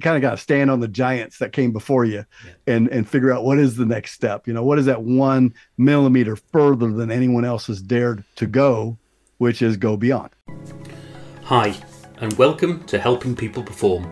[0.00, 2.52] kind of got to stand on the giants that came before you yeah.
[2.66, 5.52] and and figure out what is the next step you know what is that one
[5.78, 8.96] millimeter further than anyone else has dared to go
[9.38, 10.30] which is go beyond
[11.42, 11.74] hi
[12.18, 14.02] and welcome to helping people perform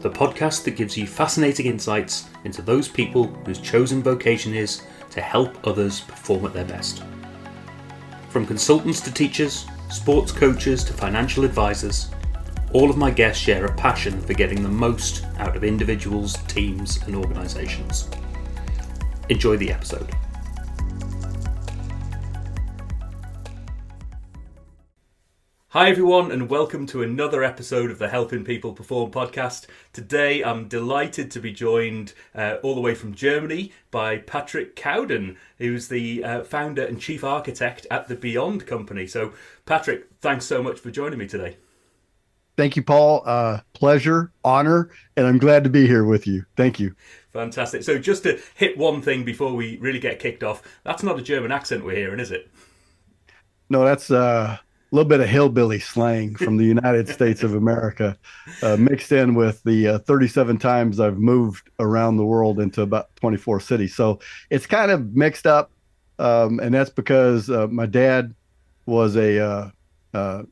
[0.00, 5.20] the podcast that gives you fascinating insights into those people whose chosen vocation is to
[5.20, 7.02] help others perform at their best
[8.28, 12.10] from consultants to teachers sports coaches to financial advisors
[12.72, 17.02] all of my guests share a passion for getting the most out of individuals, teams,
[17.02, 18.08] and organisations.
[19.28, 20.10] Enjoy the episode.
[25.68, 29.66] Hi, everyone, and welcome to another episode of the Helping People Perform podcast.
[29.92, 35.36] Today, I'm delighted to be joined uh, all the way from Germany by Patrick Cowden,
[35.58, 39.06] who's the uh, founder and chief architect at the Beyond Company.
[39.06, 39.32] So,
[39.66, 41.56] Patrick, thanks so much for joining me today.
[42.62, 43.24] Thank you, Paul.
[43.26, 46.44] Uh, pleasure, honor, and I'm glad to be here with you.
[46.56, 46.94] Thank you.
[47.32, 47.82] Fantastic.
[47.82, 51.22] So, just to hit one thing before we really get kicked off, that's not a
[51.22, 52.48] German accent we're hearing, is it?
[53.68, 54.60] No, that's uh, a
[54.92, 58.16] little bit of hillbilly slang from the United States of America,
[58.62, 63.08] uh, mixed in with the uh, 37 times I've moved around the world into about
[63.16, 63.96] 24 cities.
[63.96, 65.72] So it's kind of mixed up,
[66.20, 68.36] um, and that's because uh, my dad
[68.86, 69.70] was a uh,
[70.14, 70.42] uh,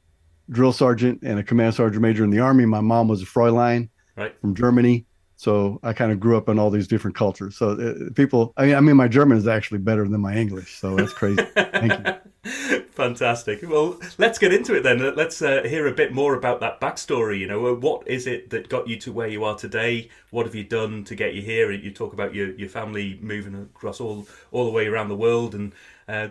[0.50, 2.66] drill sergeant and a command sergeant major in the army.
[2.66, 4.38] My mom was a Fräulein right.
[4.40, 5.06] from Germany.
[5.36, 7.56] So I kind of grew up in all these different cultures.
[7.56, 10.78] So uh, people, I mean, I mean, my German is actually better than my English.
[10.78, 11.42] So that's crazy.
[11.54, 12.82] Thank you.
[12.90, 13.60] Fantastic.
[13.66, 15.14] Well, let's get into it then.
[15.16, 17.38] Let's uh, hear a bit more about that backstory.
[17.38, 20.10] You know, what is it that got you to where you are today?
[20.28, 21.72] What have you done to get you here?
[21.72, 25.54] You talk about your, your family moving across all all the way around the world,
[25.54, 25.72] and
[26.06, 26.28] uh,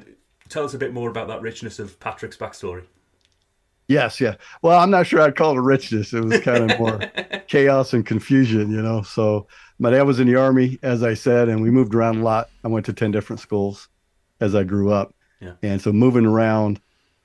[0.49, 2.83] tell us a bit more about that richness of Patrick's backstory.
[3.89, 4.35] Yes, yeah.
[4.61, 6.13] Well, I'm not sure I'd call it a richness.
[6.13, 6.99] It was kind of more
[7.47, 9.01] chaos and confusion, you know.
[9.01, 9.47] So
[9.79, 12.49] my dad was in the army, as I said, and we moved around a lot.
[12.63, 13.89] I went to 10 different schools
[14.39, 15.15] as I grew up.
[15.41, 15.53] Yeah.
[15.63, 16.79] And so moving around,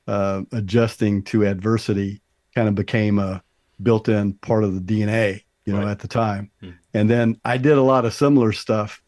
[0.06, 2.22] uh, adjusting to adversity
[2.55, 3.43] kind of became a
[3.83, 5.91] built in part of the DNA, you know, right.
[5.91, 6.50] at the time.
[6.60, 6.71] Hmm.
[6.94, 9.03] And then I did a lot of similar stuff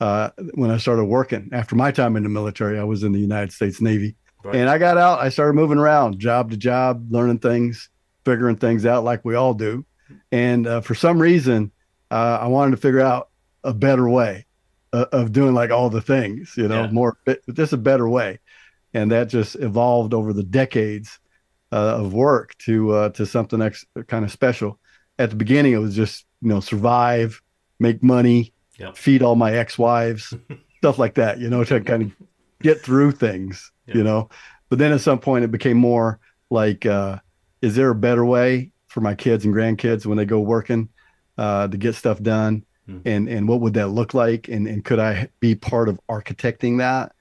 [0.00, 1.50] uh, when I started working.
[1.52, 4.16] After my time in the military, I was in the United States Navy.
[4.44, 4.56] Right.
[4.56, 7.88] And I got out, I started moving around job to job, learning things,
[8.24, 9.84] figuring things out like we all do.
[10.30, 11.70] And uh, for some reason,
[12.10, 13.28] uh, I wanted to figure out
[13.64, 14.46] a better way
[14.92, 16.90] uh, of doing like all the things, you know, yeah.
[16.90, 17.16] more,
[17.52, 18.40] just a better way.
[18.94, 21.18] And that just evolved over the decades
[21.72, 24.78] uh, of work to uh, to something ex- kind of special.
[25.18, 27.40] At the beginning, it was just you know survive,
[27.80, 28.96] make money, yep.
[28.96, 30.34] feed all my ex-wives,
[30.78, 31.40] stuff like that.
[31.40, 32.12] You know, to kind of
[32.62, 33.96] get through things yeah.
[33.96, 34.28] you know.
[34.68, 36.18] But then at some point, it became more
[36.50, 37.18] like, uh,
[37.60, 40.88] is there a better way for my kids and grandkids when they go working
[41.38, 42.64] uh, to get stuff done?
[42.88, 43.08] Mm-hmm.
[43.08, 44.48] And and what would that look like?
[44.48, 47.12] And and could I be part of architecting that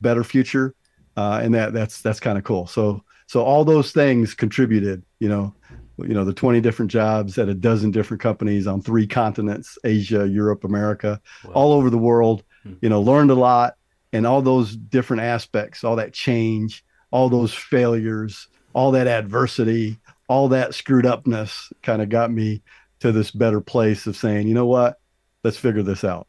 [0.00, 0.74] better future?
[1.16, 2.66] Uh, and that that's that's kind of cool.
[2.66, 5.02] So so all those things contributed.
[5.18, 5.54] You know,
[5.98, 10.26] you know the 20 different jobs at a dozen different companies on three continents asia
[10.26, 11.52] europe america wow.
[11.52, 12.72] all over the world hmm.
[12.80, 13.76] you know learned a lot
[14.12, 20.48] and all those different aspects, all that change, all those failures, all that adversity, all
[20.48, 22.62] that screwed upness kind of got me
[23.00, 24.98] to this better place of saying, you know what,
[25.44, 26.26] let's figure this out.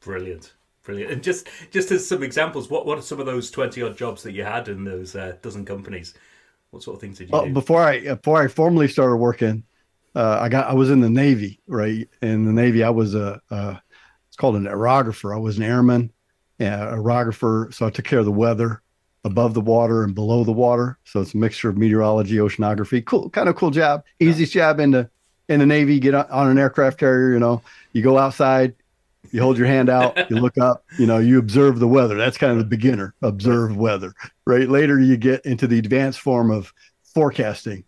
[0.00, 0.54] Brilliant.
[0.82, 1.12] Brilliant.
[1.12, 4.22] And just just as some examples, what, what are some of those 20 odd jobs
[4.22, 6.14] that you had in those uh, dozen companies?
[6.70, 7.52] What sort of things did you well, do?
[7.52, 9.64] Before I before I formally started working,
[10.14, 12.08] uh, I got I was in the Navy, right?
[12.22, 13.80] In the Navy, I was a, a
[14.28, 15.34] it's called an aerographer.
[15.34, 16.12] I was an airman
[16.60, 17.72] uh, aerographer.
[17.72, 18.82] So I took care of the weather
[19.24, 20.98] above the water and below the water.
[21.04, 23.04] So it's a mixture of meteorology, oceanography.
[23.04, 24.04] Cool, kind of cool job.
[24.18, 24.68] Easiest yeah.
[24.68, 25.10] job in the
[25.48, 25.98] in the Navy.
[25.98, 27.32] Get on an aircraft carrier.
[27.32, 27.62] You know,
[27.92, 28.74] you go outside,
[29.30, 30.84] you hold your hand out, you look up.
[30.98, 32.16] You know, you observe the weather.
[32.16, 33.14] That's kind of the beginner.
[33.22, 34.14] Observe weather.
[34.46, 34.68] Right.
[34.68, 36.72] Later, you get into the advanced form of
[37.14, 37.84] forecasting,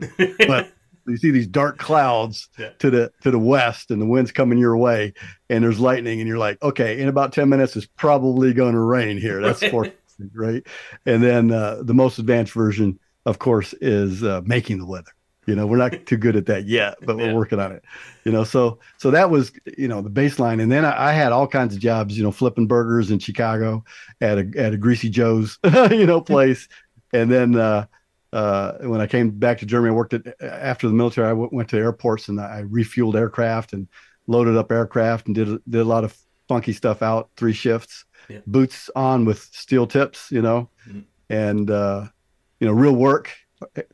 [0.47, 0.71] but
[1.07, 2.71] you see these dark clouds yeah.
[2.79, 5.13] to the to the west and the wind's coming your way
[5.51, 8.81] and there's lightning and you're like okay in about 10 minutes it's probably going to
[8.81, 9.41] rain here.
[9.41, 9.97] That's right.
[10.35, 10.67] right?
[11.07, 15.13] And then uh, the most advanced version of course is uh, making the weather.
[15.47, 17.83] You know we're not too good at that yet but we're working on it.
[18.25, 20.63] You know so so that was you know the baseline.
[20.63, 23.85] And then I, I, had all kinds of jobs you know flipping burgers in chicago
[24.21, 25.59] at a at a greasy joe's
[25.91, 26.69] you know place.
[27.13, 27.87] And then uh
[28.33, 31.27] uh, when I came back to Germany, I worked at after the military.
[31.27, 33.89] I w- went to airports and I refueled aircraft and
[34.27, 36.17] loaded up aircraft and did did a lot of
[36.49, 38.39] funky stuff out three shifts, yeah.
[38.47, 41.01] boots on with steel tips, you know, mm-hmm.
[41.29, 42.07] and uh,
[42.61, 43.33] you know real work,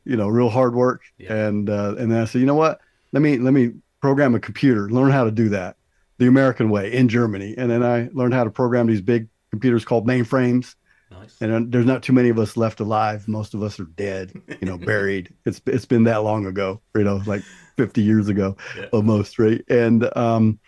[0.05, 1.01] you know real hard work.
[1.17, 1.33] Yeah.
[1.33, 2.79] And uh, and then I said, you know what?
[3.11, 5.75] Let me let me program a computer, learn how to do that
[6.17, 7.55] the American way in Germany.
[7.57, 10.75] And then I learned how to program these big computers called mainframes.
[11.11, 11.41] Nice.
[11.41, 13.27] And there's not too many of us left alive.
[13.27, 15.33] Most of us are dead, you know, buried.
[15.45, 17.43] It's it's been that long ago, you know, like
[17.77, 18.85] 50 years ago, yeah.
[18.91, 19.63] almost, right?
[19.69, 20.59] And um,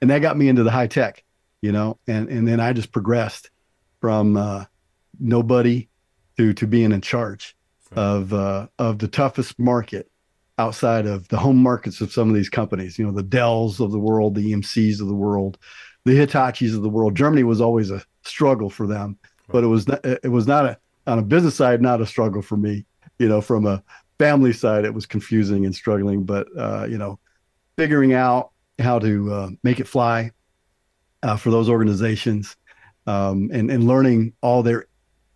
[0.00, 1.22] and that got me into the high tech,
[1.60, 3.50] you know, and and then I just progressed
[4.00, 4.64] from uh,
[5.18, 5.88] nobody
[6.38, 7.54] to to being in charge
[7.90, 8.02] right.
[8.02, 10.10] of uh, of the toughest market
[10.56, 12.98] outside of the home markets of some of these companies.
[12.98, 15.58] You know, the Dells of the world, the EMCs of the world,
[16.04, 17.14] the Hitachis of the world.
[17.14, 19.18] Germany was always a struggle for them.
[19.52, 22.42] But it was not, it was not a on a business side not a struggle
[22.42, 22.84] for me.
[23.18, 23.82] You know, from a
[24.18, 27.18] family side, it was confusing and struggling, but uh, you know,
[27.76, 30.30] figuring out how to uh, make it fly
[31.22, 32.56] uh, for those organizations
[33.06, 34.86] um, and and learning all their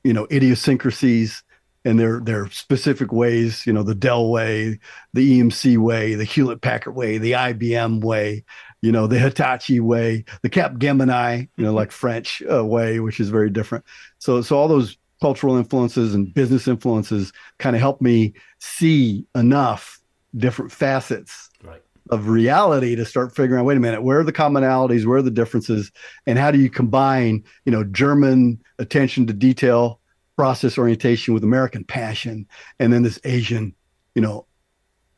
[0.02, 1.42] you know idiosyncrasies
[1.84, 4.78] and their their specific ways you know the dell way
[5.12, 8.44] the emc way the hewlett packard way the ibm way
[8.84, 13.30] you know the hitachi way the capgemini you know like french uh, way which is
[13.30, 13.84] very different.
[14.18, 20.00] So so all those cultural influences and business influences kind of help me see enough
[20.36, 21.80] different facets right.
[22.10, 25.22] of reality to start figuring out wait a minute where are the commonalities where are
[25.22, 25.90] the differences
[26.26, 30.00] and how do you combine you know german attention to detail
[30.36, 32.46] process orientation with american passion
[32.80, 33.72] and then this asian
[34.14, 34.44] you know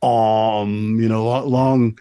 [0.07, 1.97] um you know long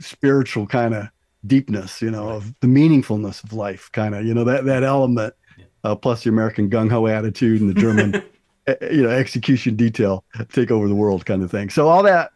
[0.00, 1.08] spiritual kind of
[1.46, 2.36] deepness you know right.
[2.36, 5.64] of the meaningfulness of life kind of you know that that element yeah.
[5.84, 8.22] uh, plus the american gung-ho attitude and the german
[8.90, 12.30] you know execution detail take over the world kind of thing so all that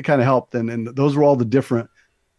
[0.00, 0.54] kind of helped.
[0.54, 1.90] And, and those were all the different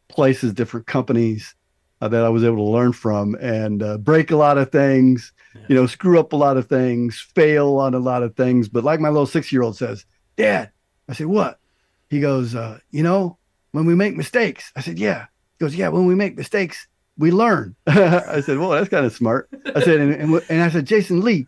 [0.08, 1.54] places, different companies
[2.02, 5.32] uh, that I was able to learn from and uh, break a lot of things,
[5.54, 5.62] yeah.
[5.70, 8.68] you know, screw up a lot of things, fail on a lot of things.
[8.68, 10.06] But like my little six year old says,
[10.36, 10.72] Dad,
[11.08, 11.60] I say what?
[12.10, 13.38] He goes, uh, you know,
[13.74, 15.26] when we make mistakes, I said, yeah.
[15.58, 16.88] He goes, yeah, when we make mistakes,
[17.18, 17.76] we learn.
[17.88, 19.50] I said, well, that's kind of smart.
[19.76, 21.48] I said, and, and, and I said, Jason Lee,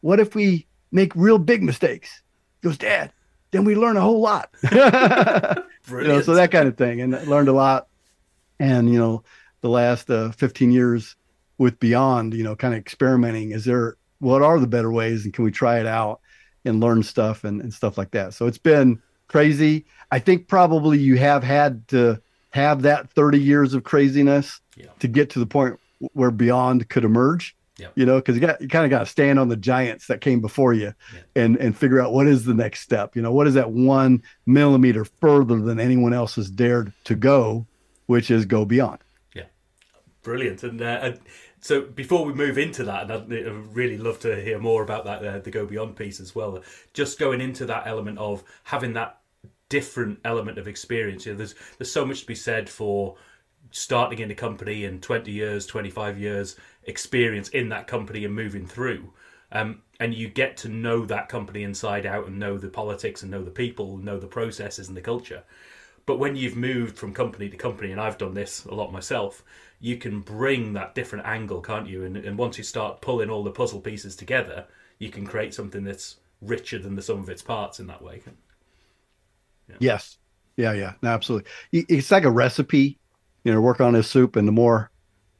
[0.00, 2.22] what if we make real big mistakes?
[2.60, 3.10] He goes, Dad,
[3.50, 4.50] then we learn a whole lot.
[4.70, 4.78] you
[5.90, 7.88] know, so that kind of thing, and I learned a lot.
[8.60, 9.24] And you know,
[9.62, 11.16] the last uh, 15 years
[11.58, 13.52] with Beyond, you know, kind of experimenting.
[13.52, 16.20] Is there what are the better ways, and can we try it out
[16.64, 18.34] and learn stuff and, and stuff like that?
[18.34, 19.00] So it's been
[19.32, 19.86] crazy.
[20.10, 22.20] I think probably you have had to
[22.50, 24.86] have that 30 years of craziness yeah.
[25.00, 25.80] to get to the point
[26.12, 27.56] where Beyond could emerge.
[27.96, 30.20] You know, because you got you kind of got to stand on the giants that
[30.20, 30.94] came before you,
[31.34, 33.16] and and figure out what is the next step.
[33.16, 37.66] You know, what is that one millimeter further than anyone else has dared to go,
[38.06, 39.00] which is go beyond.
[39.34, 39.46] Yeah,
[40.22, 40.62] brilliant.
[40.62, 41.20] And, uh, and
[41.60, 45.04] so before we move into that, and I'd, I'd really love to hear more about
[45.06, 46.62] that uh, the go beyond piece as well.
[46.92, 49.18] Just going into that element of having that
[49.72, 51.24] different element of experience.
[51.24, 53.16] You know, there's there's so much to be said for
[53.70, 58.66] starting in a company in 20 years, 25 years experience in that company and moving
[58.66, 59.10] through.
[59.50, 63.30] Um, and you get to know that company inside out and know the politics and
[63.30, 65.42] know the people, know the processes and the culture.
[66.04, 69.42] But when you've moved from company to company, and I've done this a lot myself,
[69.80, 72.04] you can bring that different angle, can't you?
[72.04, 74.66] And, and once you start pulling all the puzzle pieces together,
[74.98, 78.20] you can create something that's richer than the sum of its parts in that way.
[79.68, 79.76] Yeah.
[79.80, 80.18] Yes.
[80.56, 81.50] Yeah, yeah, absolutely.
[81.72, 82.98] It's like a recipe
[83.44, 84.90] you know, work on his soup, and the more,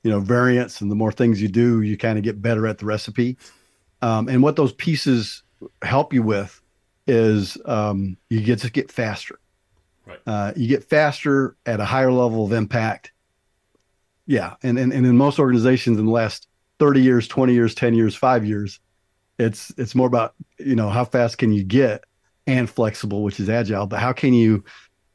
[0.02, 2.78] you know, variants and the more things you do, you kind of get better at
[2.78, 3.36] the recipe.
[4.00, 5.42] Um, and what those pieces
[5.82, 6.60] help you with
[7.06, 9.38] is um, you get to get faster.
[10.04, 10.18] Right.
[10.26, 13.12] Uh, you get faster at a higher level of impact.
[14.26, 16.48] Yeah, and, and and in most organizations in the last
[16.78, 18.80] thirty years, twenty years, ten years, five years,
[19.38, 22.04] it's it's more about you know how fast can you get
[22.46, 24.64] and flexible, which is agile, but how can you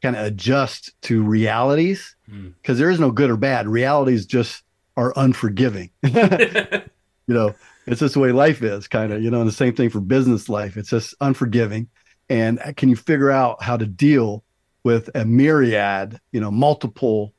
[0.02, 2.80] kind of adjust to realities because mm.
[2.80, 3.68] there is no good or bad.
[3.68, 4.64] Realities just
[4.96, 5.92] are unforgiving.
[6.04, 6.82] you
[7.28, 7.56] know,
[7.86, 9.24] it's just the way life is, kind of.
[9.24, 10.78] You know, and the same thing for business life.
[10.78, 11.88] It's just unforgiving.
[12.30, 14.44] And can you figure out how to deal
[14.84, 17.34] with a myriad, you know, multiple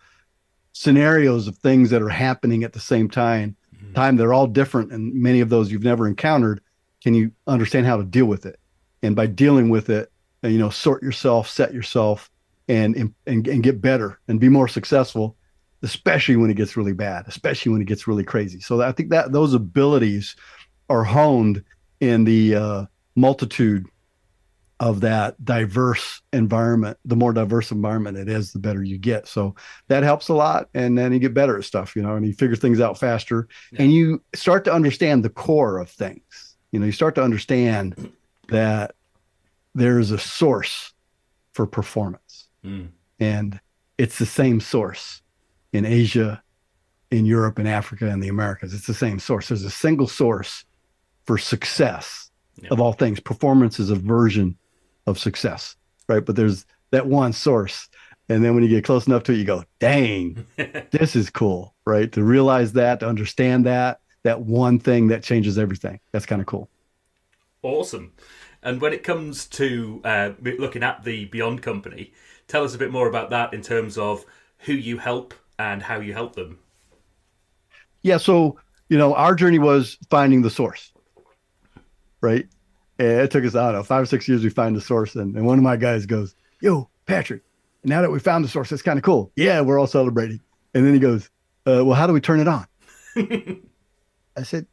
[0.73, 3.57] scenarios of things that are happening at the same time?
[3.77, 3.93] Mm-hmm.
[3.93, 6.63] Time they're all different, and many of those you've never encountered.
[7.03, 8.59] Can you understand how to deal with it?
[9.03, 10.11] And by dealing with it,
[10.43, 12.31] you know, sort yourself, set yourself,
[12.69, 15.37] and, and and get better and be more successful
[15.83, 18.61] especially when it gets really bad especially when it gets really crazy.
[18.61, 20.37] So i think that those abilities
[20.91, 21.65] are honed
[22.01, 22.85] in the uh,
[23.17, 23.87] multitude
[24.81, 26.97] of that diverse environment.
[27.05, 29.27] The more diverse environment it is the better you get.
[29.27, 29.57] So
[29.89, 32.33] that helps a lot and then you get better at stuff you know and you
[32.33, 33.49] figure things out faster.
[33.73, 33.83] Yeah.
[33.83, 36.57] and you start to understand the core of things.
[36.73, 38.13] You know you start to understand
[38.49, 38.95] that
[39.75, 40.93] there's a source
[41.53, 42.89] for performance Mm.
[43.19, 43.61] And
[43.97, 45.23] it's the same source
[45.73, 46.43] in Asia,
[47.11, 48.75] in Europe, in Africa, and the Americas.
[48.75, 49.49] It's the same source.
[49.49, 50.65] There's a single source
[51.25, 52.69] for success yeah.
[52.71, 53.21] of all things.
[53.21, 54.57] Performance is a version
[55.07, 55.77] of success,
[56.09, 56.25] right?
[56.25, 57.89] But there's that one source.
[58.29, 60.47] And then when you get close enough to it, you go, dang,
[60.91, 62.11] this is cool, right?
[62.13, 65.99] To realize that, to understand that, that one thing that changes everything.
[66.13, 66.69] That's kind of cool.
[67.63, 68.13] Awesome.
[68.63, 72.13] And when it comes to uh, looking at the Beyond Company,
[72.47, 74.25] tell us a bit more about that in terms of
[74.59, 76.59] who you help and how you help them.
[78.03, 78.17] Yeah.
[78.19, 80.93] So, you know, our journey was finding the source,
[82.21, 82.47] right?
[82.99, 85.15] And it took us, I don't know, five or six years we find the source.
[85.15, 87.43] And, and one of my guys goes, Yo, Patrick,
[87.85, 89.31] now that we found the source, it's kind of cool.
[89.37, 90.41] Yeah, we're all celebrating.
[90.75, 91.31] And then he goes,
[91.67, 92.67] uh, Well, how do we turn it on?
[94.37, 94.67] I said,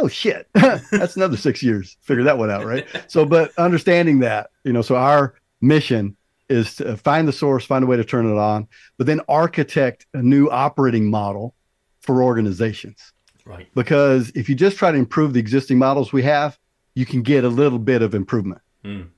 [0.00, 0.48] oh shit.
[0.54, 1.96] That's another six years.
[2.00, 2.86] Figure that one out right?
[3.08, 6.16] So but understanding that you know so our mission
[6.48, 8.66] is to find the source find a way to turn it on
[8.96, 11.54] but then architect a new operating model
[12.00, 13.12] for organizations.
[13.44, 13.68] Right.
[13.74, 16.58] Because if you just try to improve the existing models we have
[16.94, 18.60] you can get a little bit of improvement.
[18.84, 19.08] Mm.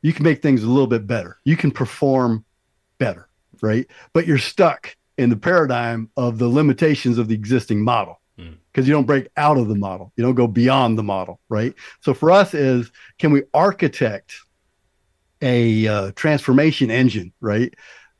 [0.00, 1.38] you can make things a little bit better.
[1.44, 2.44] You can perform
[2.98, 3.28] better
[3.64, 3.86] right?
[4.12, 8.92] But you're stuck in the paradigm of the limitations of the existing model because you
[8.92, 10.12] don't break out of the model.
[10.16, 11.74] You don't go beyond the model right?
[12.00, 14.34] So for us is can we architect
[15.40, 17.74] a uh, transformation engine right?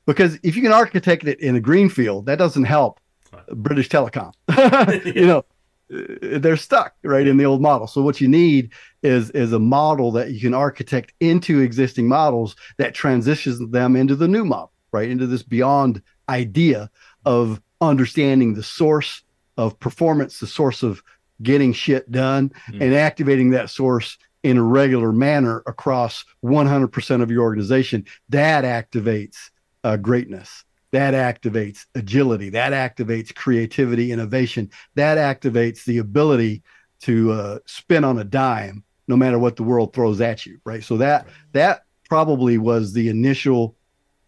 [0.06, 3.00] Because if you can architect it in a green field that doesn't help
[3.32, 3.46] right.
[3.48, 4.32] british telecom.
[5.16, 5.44] You know
[5.92, 7.86] uh, they're stuck right in the old model.
[7.86, 8.70] So what you need
[9.02, 14.16] is is a model that you can architect into existing models that transitions them into
[14.16, 15.10] the new model right?
[15.10, 16.88] Into this beyond idea
[17.26, 19.23] of understanding the source
[19.56, 21.02] of performance, the source of
[21.42, 22.82] getting shit done, mm-hmm.
[22.82, 29.36] and activating that source in a regular manner across 100% of your organization, that activates
[29.84, 30.64] uh, greatness.
[30.92, 32.50] That activates agility.
[32.50, 34.70] That activates creativity, innovation.
[34.94, 36.62] That activates the ability
[37.00, 40.60] to uh, spin on a dime, no matter what the world throws at you.
[40.64, 40.84] Right.
[40.84, 41.34] So that right.
[41.52, 43.76] that probably was the initial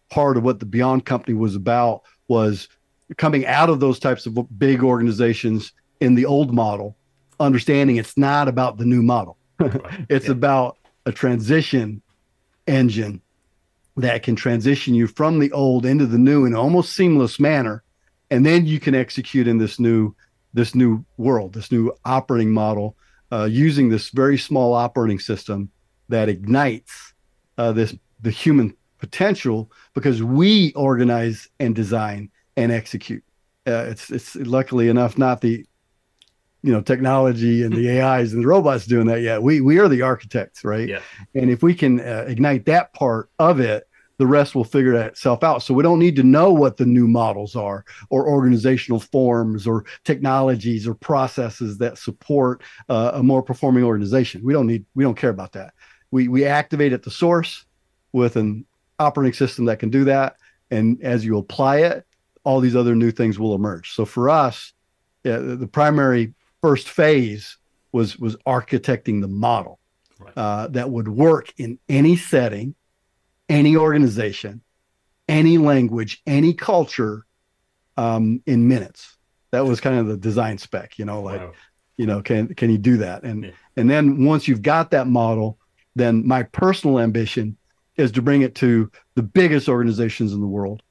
[0.09, 2.01] part of what the Beyond Company was about.
[2.27, 2.67] Was
[3.15, 6.97] coming out of those types of big organizations in the old model,
[7.39, 9.37] understanding it's not about the new model.
[10.09, 10.31] It's yeah.
[10.31, 12.01] about a transition
[12.67, 13.21] engine
[13.95, 17.83] that can transition you from the old into the new in an almost seamless manner.
[18.29, 20.15] And then you can execute in this new
[20.53, 22.95] this new world, this new operating model,
[23.31, 25.69] uh, using this very small operating system
[26.09, 27.13] that ignites
[27.57, 33.23] uh, this the human potential because we organize and design and execute.
[33.65, 35.65] Uh, it's it's luckily enough not the
[36.63, 39.41] you know technology and the AIs and the robots doing that yet.
[39.41, 40.89] We we are the architects, right?
[40.89, 41.01] Yeah.
[41.35, 43.87] And if we can uh, ignite that part of it,
[44.17, 45.61] the rest will figure that itself out.
[45.61, 49.85] So we don't need to know what the new models are, or organizational forms, or
[50.03, 54.43] technologies, or processes that support uh, a more performing organization.
[54.43, 55.73] We don't need we don't care about that.
[56.11, 57.65] We we activate at the source
[58.13, 58.65] with an
[58.97, 60.37] operating system that can do that,
[60.71, 62.06] and as you apply it,
[62.47, 63.93] all these other new things will emerge.
[63.93, 64.71] So for us,
[65.25, 67.57] yeah, the primary first phase
[67.91, 69.79] was was architecting the model
[70.17, 70.31] right.
[70.37, 72.73] uh, that would work in any setting,
[73.49, 74.61] any organization,
[75.27, 77.25] any language, any culture,
[77.97, 79.17] um, in minutes.
[79.51, 80.97] That was kind of the design spec.
[80.97, 81.51] You know, like, wow.
[81.97, 83.23] you know, can can you do that?
[83.23, 83.51] And yeah.
[83.75, 85.59] and then once you've got that model,
[85.97, 87.57] then my personal ambition
[87.97, 90.81] is to bring it to the biggest organizations in the world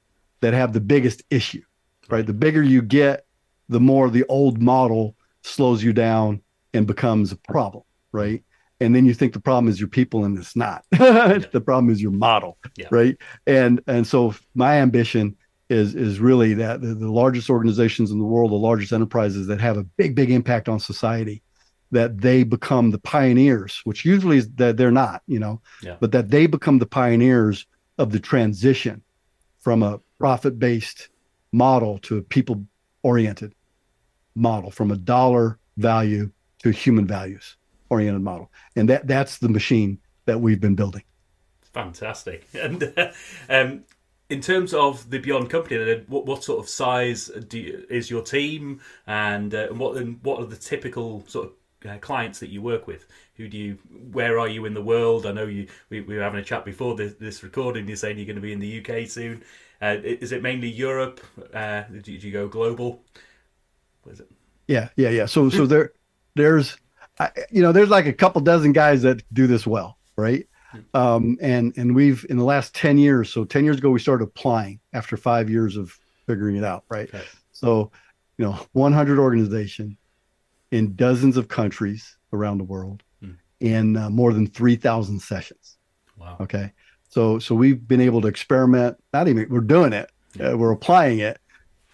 [0.41, 1.63] that have the biggest issue,
[2.09, 2.25] right?
[2.25, 3.25] The bigger you get,
[3.69, 6.41] the more the old model slows you down
[6.73, 8.43] and becomes a problem, right?
[8.79, 10.83] And then you think the problem is your people, and it's not.
[10.91, 12.87] the problem is your model, yeah.
[12.91, 13.17] right?
[13.47, 15.35] And and so my ambition
[15.69, 19.59] is is really that the, the largest organizations in the world, the largest enterprises that
[19.59, 21.41] have a big big impact on society,
[21.91, 25.97] that they become the pioneers, which usually is that they're not, you know, yeah.
[25.99, 27.65] but that they become the pioneers
[27.97, 29.01] of the transition
[29.59, 31.09] from a profit based
[31.51, 32.65] model to a people
[33.03, 33.53] oriented
[34.35, 37.55] model from a dollar value to human values
[37.89, 38.51] oriented model.
[38.75, 41.03] And that that's the machine that we've been building.
[41.73, 42.47] Fantastic.
[42.53, 43.11] And uh,
[43.49, 43.83] um,
[44.29, 48.81] in terms of the beyond company what, what sort of size you, is your team?
[49.05, 52.87] And uh, what and what are the typical sort of uh, clients that you work
[52.87, 53.05] with?
[53.35, 53.77] Who do you
[54.11, 55.25] where are you in the world?
[55.25, 57.87] I know you we, we were having a chat before this, this recording.
[57.87, 59.43] You're saying you're going to be in the uk soon
[59.81, 61.21] uh, is it mainly Europe?
[61.53, 63.03] Uh, do, you go global?
[64.03, 64.31] What is it?
[64.67, 65.25] Yeah, yeah, yeah.
[65.25, 65.93] So, so there,
[66.35, 66.77] there's,
[67.51, 70.47] you know, there's like a couple dozen guys that do this well, right?
[70.93, 74.25] Um, and and we've in the last 10 years, so 10 years ago we started
[74.25, 77.07] applying after five years of figuring it out, right?
[77.07, 77.23] Okay.
[77.51, 77.91] So,
[78.37, 79.97] you know, 100 organization
[80.71, 83.31] in dozens of countries around the world Hmm.
[83.59, 85.77] in uh, more than 3,000 sessions.
[86.17, 86.37] Wow.
[86.41, 86.73] Okay.
[87.17, 88.95] So so we've been able to experiment.
[89.11, 90.11] Not even we're doing it.
[90.39, 91.39] Uh, we're applying it,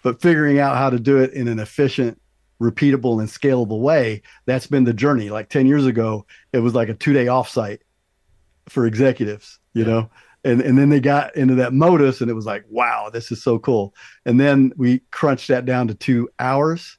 [0.03, 2.19] but figuring out how to do it in an efficient,
[2.61, 4.21] repeatable, and scalable way.
[4.47, 5.29] That's been the journey.
[5.29, 7.79] Like ten years ago, it was like a two day offsite
[8.67, 9.59] for executives.
[9.73, 9.89] You Yeah.
[9.91, 10.09] know.
[10.43, 13.41] And, and then they got into that modus and it was like wow this is
[13.41, 16.97] so cool and then we crunched that down to two hours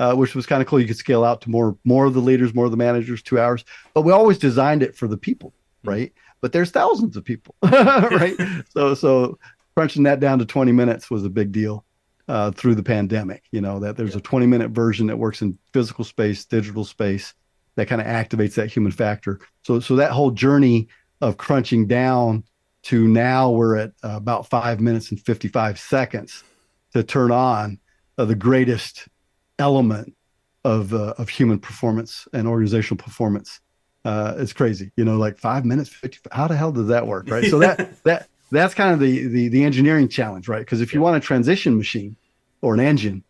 [0.00, 2.20] uh, which was kind of cool you could scale out to more more of the
[2.20, 5.54] leaders more of the managers two hours but we always designed it for the people
[5.84, 5.90] Mm.
[5.90, 6.12] right
[6.44, 8.36] but there's thousands of people right?
[8.70, 9.38] So so
[9.74, 11.84] crunching that down to 20 minutes was a big deal
[12.28, 15.58] uh, through the pandemic you know that there's a 20 minute version that works in
[15.72, 17.34] physical space digital space
[17.76, 19.40] that kind of activates that human factor.
[19.62, 20.88] So so that whole journey
[21.20, 22.44] of crunching down
[22.84, 26.44] to now we're at uh, about five minutes and 55 seconds
[26.92, 27.78] to turn on
[28.18, 29.08] uh, the greatest
[29.58, 30.14] element
[30.64, 33.60] of uh, of human performance and organizational performance.
[34.04, 37.28] Uh, it's crazy, you know, like five minutes, 50, how the hell does that work,
[37.30, 37.44] right?
[37.50, 40.58] So that that that's kind of the the, the engineering challenge, right?
[40.60, 41.04] Because if you Yeah.
[41.04, 42.16] want a transition machine
[42.60, 43.24] or an engine,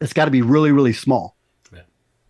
[0.00, 1.36] it's got to be really really small,
[1.72, 1.80] Yeah.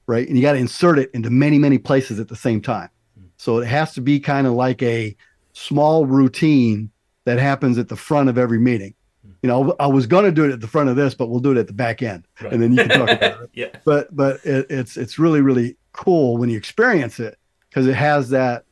[0.06, 0.26] right?
[0.26, 2.90] And you got to insert it into many many places at the same time.
[3.18, 3.28] Mm.
[3.36, 5.16] So it has to be kind of like a
[5.52, 6.90] small routine
[7.26, 8.94] that happens at the front of every meeting.
[9.26, 9.32] Mm.
[9.42, 11.40] You know, I was going to do it at the front of this, but we'll
[11.40, 12.52] do it at the back end, Right.
[12.52, 13.68] and then you can talk about it yeah.
[13.84, 17.38] but but it, it's it's really really cool when you experience it
[17.78, 18.64] because it has that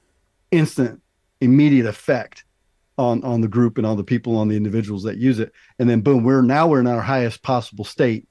[0.50, 1.00] instant
[1.40, 2.44] immediate effect
[2.98, 5.52] on on the group and on the people on the individuals that use it.
[5.78, 8.26] And then boom we're now we're in our highest possible state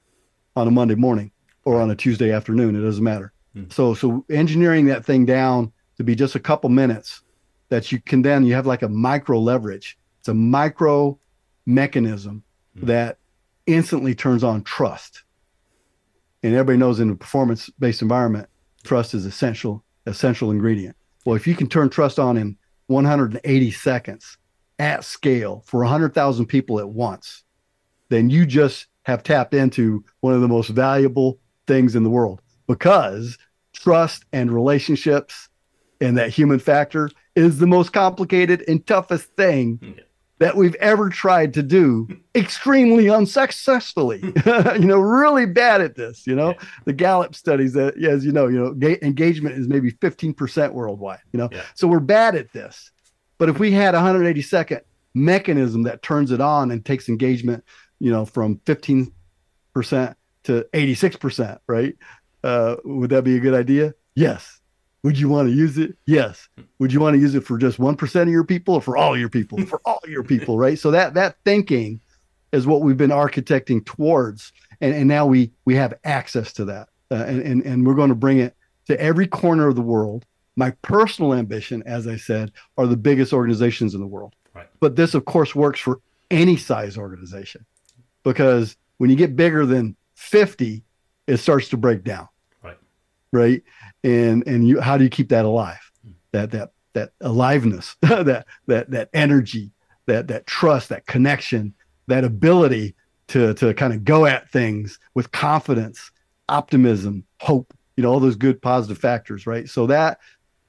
[0.54, 1.30] on a monday morning
[1.64, 2.76] or on a tuesday afternoon.
[2.76, 3.32] It doesn't matter.
[3.54, 3.70] Hmm.
[3.70, 7.22] so so engineering that thing down to be just a couple minutes
[7.70, 9.96] that you can then you have like a micro leverage.
[10.18, 11.18] It's a micro
[11.64, 12.42] mechanism
[12.78, 12.86] Hmm.
[12.88, 13.18] that
[13.66, 15.22] instantly turns on trust.
[16.42, 18.50] And everybody knows in a performance based environment
[18.84, 22.56] trust is essential essential ingredient well if you can turn trust on in
[22.88, 24.38] 180 seconds
[24.78, 27.42] at scale for 100000 people at once
[28.08, 32.40] then you just have tapped into one of the most valuable things in the world
[32.66, 33.38] because
[33.72, 35.48] trust and relationships
[36.00, 40.02] and that human factor is the most complicated and toughest thing Yeah.
[40.38, 44.22] That we've ever tried to do extremely unsuccessfully.
[44.46, 46.50] You know really bad at this you know?
[46.50, 46.68] Yeah.
[46.84, 51.20] the gallup studies that as you know you know ga- engagement is maybe 15% worldwide
[51.32, 51.48] you know?
[51.50, 51.62] Yeah.
[51.74, 52.90] so we're bad at this.
[53.38, 54.80] But if we had a 180 second
[55.14, 57.64] mechanism that turns it on and takes engagement
[57.98, 59.10] you know from 15%
[59.74, 61.96] to 86% right?
[62.44, 63.94] Uh, would that be a good idea?
[64.14, 64.55] Yes
[65.06, 65.96] would you want to use it?
[66.06, 66.48] Yes.
[66.80, 69.16] Would you want to use it for just 1% of your people or for all
[69.16, 69.64] your people?
[69.64, 70.76] For all your people right?
[70.76, 72.00] So that that thinking
[72.50, 76.88] is what we've been architecting towards and, and now we we have access to that.
[77.12, 80.26] Uh, and, and and we're going to bring it to every corner of the world.
[80.56, 84.34] My personal ambition as i said are the biggest organizations in the world.
[84.54, 84.66] Right.
[84.80, 86.00] but this of course works for
[86.32, 87.64] any size organization
[88.24, 90.82] because when you get bigger than 50
[91.28, 92.26] it starts to break down
[93.32, 93.62] Right.
[94.04, 95.90] and and you how do you keep that alive?
[96.32, 99.70] That that that aliveness that that that energy
[100.06, 101.74] that that trust that connection
[102.06, 102.94] that ability
[103.28, 106.10] to to kind of go at things with confidence
[106.48, 109.68] optimism hope you know all those good positive factors right?
[109.68, 110.18] So that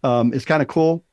[0.04, 1.04] um, is kind of cool.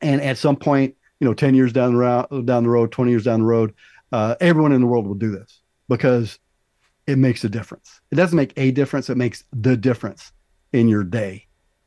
[0.00, 3.10] And at some point you know 10 years down the road down the road 20
[3.10, 3.74] years down the road
[4.12, 6.38] uh, everyone in the world will do this because
[7.06, 8.00] it makes a difference.
[8.10, 10.32] It doesn't make a difference it makes the difference
[10.72, 11.46] in your day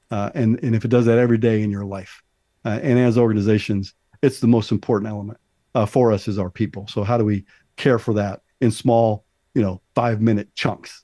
[0.10, 2.22] uh, and and if it does that every day in your life
[2.66, 5.40] uh, and as organizations it's the most important element
[5.76, 6.88] uh, for us is our people.
[6.88, 7.46] So how do we
[7.78, 11.04] care for that in small you know five minute chunks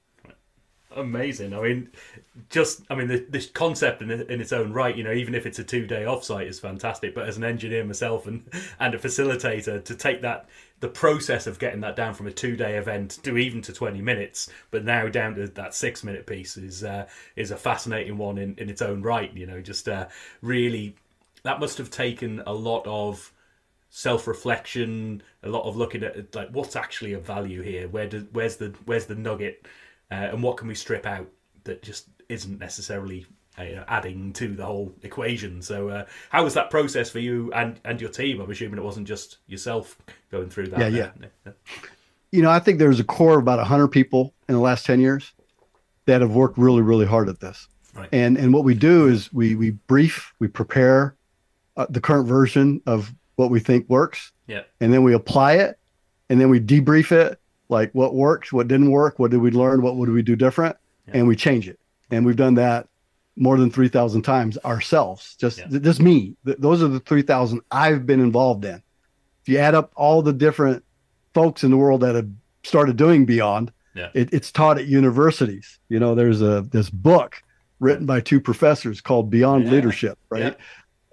[0.98, 1.54] Amazing.
[1.54, 1.92] I mean,
[2.50, 5.46] just I mean, the, this concept in, in its own right, you know, even if
[5.46, 7.14] it's a two-day offsite, is fantastic.
[7.14, 8.44] But as an engineer myself and
[8.80, 12.78] and a facilitator, to take that the process of getting that down from a two-day
[12.78, 17.06] event to even to twenty minutes, but now down to that six-minute piece is uh,
[17.36, 19.32] is a fascinating one in, in its own right.
[19.36, 20.08] You know, just uh,
[20.42, 20.96] really
[21.44, 23.32] that must have taken a lot of
[23.92, 27.88] self-reflection, a lot of looking at like what's actually of value here.
[27.88, 29.68] Where does where's the where's the nugget?
[30.12, 31.28] Uh, and what can we strip out
[31.64, 33.26] that just isn't necessarily
[33.58, 35.62] uh, adding to the whole equation.
[35.62, 38.40] So, uh, how was that process for you and, and your team?
[38.40, 39.98] I'm assuming it wasn't just yourself
[40.30, 40.92] going through that.
[40.92, 41.12] Yeah,
[41.46, 41.52] yeah.
[42.32, 45.00] you know i think there's a core of about 100 people in the last 10
[45.00, 45.32] years
[46.08, 48.10] that have worked really really hard at this Right.
[48.12, 51.16] and and what we do is we we brief we prepare
[51.78, 54.32] uh, the current version of what we think works.
[54.48, 54.64] Yeah.
[54.82, 55.80] And then we apply it
[56.30, 59.82] and then we debrief it like what worked, what didn't work, what did we learn,
[59.82, 60.76] what would we do different,
[61.08, 61.18] Yeah.
[61.18, 61.80] and we change it.
[62.12, 62.88] And we've done that
[63.36, 65.36] more than 3,000 times ourselves.
[65.40, 65.80] Just Yeah.
[65.80, 66.36] just me.
[66.46, 68.82] Th- those are the 3,000 I've been involved in.
[69.44, 70.84] If you add up all the different
[71.34, 72.28] folks in the world that have
[72.64, 74.10] started doing Beyond, Yeah.
[74.14, 75.80] it, it's taught at universities.
[75.90, 77.42] You know, there's a this book
[77.80, 79.72] written by two professors called Beyond Yeah.
[79.72, 80.58] Leadership, right?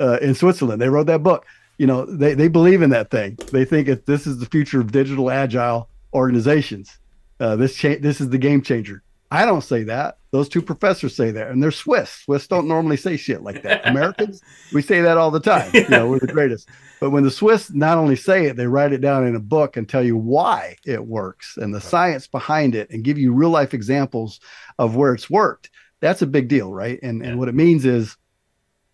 [0.01, 1.45] Uh, in Switzerland, they wrote that book.
[1.79, 3.37] You know, they they believe in that thing.
[3.53, 6.99] They think it, this is the future of digital agile organizations.
[7.41, 9.03] Uh, this cha- this is the game changer.
[9.31, 10.19] I don't say that.
[10.31, 12.11] Those two professors say that, and they're Swiss.
[12.25, 13.85] Swiss don't normally say shit like that.
[13.89, 14.41] Americans,
[14.73, 15.69] we say that all the time.
[15.75, 16.69] You know, we're the greatest.
[17.01, 19.77] But when the Swiss not only say it, they write it down in a book
[19.77, 23.51] and tell you why it works and the science behind it and give you real
[23.51, 24.39] life examples
[24.79, 25.71] of where it's worked.
[26.01, 27.01] That's a big deal, right?
[27.03, 27.31] And Yeah.
[27.31, 28.17] and what it means is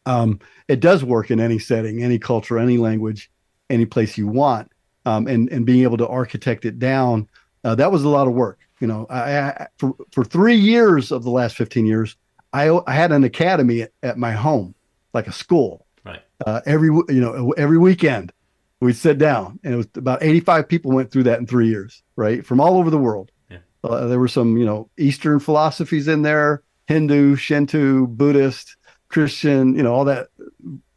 [0.06, 3.30] um, it does work in any setting, any culture, any language,
[3.68, 4.70] any place you want.
[5.06, 7.26] Um, and and being able to architect it down,
[7.64, 8.58] uh, that was a lot of work.
[8.80, 12.16] You know, I, I for for three years of the last fifteen years,
[12.52, 14.74] I I had an academy at, at my home,
[15.14, 15.86] like a school.
[16.04, 16.22] Right.
[16.44, 18.32] Uh, every you know every weekend,
[18.80, 21.68] we'd sit down, and it was about eighty five people went through that in three
[21.68, 23.30] years, right, from all over the world.
[23.50, 23.58] Yeah.
[23.84, 28.76] Uh, there were some you know Eastern philosophies in there, Hindu, Shinto, Buddhist,
[29.08, 30.28] Christian, you know all that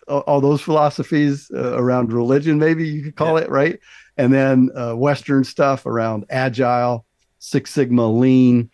[0.08, 3.80] all, those philosophies uh, around religion, maybe you could call it, right?
[4.18, 7.06] And then uh, Western stuff around agile,
[7.40, 8.70] Six Sigma, lean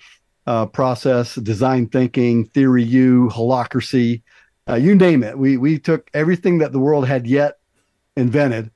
[0.48, 4.22] uh, process, design thinking, theory U, holacracy,
[4.70, 5.38] uh, you name it.
[5.38, 7.58] We we took everything that the world had yet
[8.16, 8.70] invented,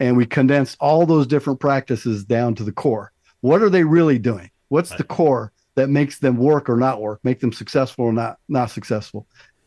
[0.00, 3.12] and we condensed all those different practices down to the core.
[3.40, 4.50] What are they really doing?
[4.68, 8.38] What's the core that makes them work or not work, make them successful or not
[8.48, 9.26] not successful?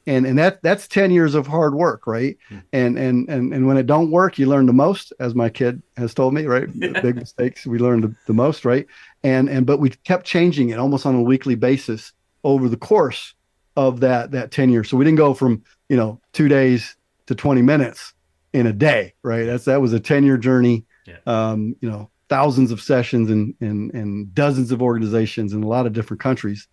[0.10, 2.58] And and that that's 10 years of hard work right Hmm.
[2.74, 5.82] and and and and when it don't work you learn the most as my kid
[5.98, 7.00] has told me right Yeah.
[7.08, 8.86] big mistakes we learn the, the most right
[9.24, 12.12] and and but we kept changing it almost on a weekly basis
[12.44, 13.36] over the course
[13.76, 16.96] of that that 10 years so we didn't go from you know two days
[17.28, 18.14] to 20 minutes
[18.54, 21.18] in a day right that's that was a 10 year journey Yeah.
[21.28, 25.86] um you know thousands of sessions and in in dozens of organizations in a lot
[25.88, 26.68] of different countries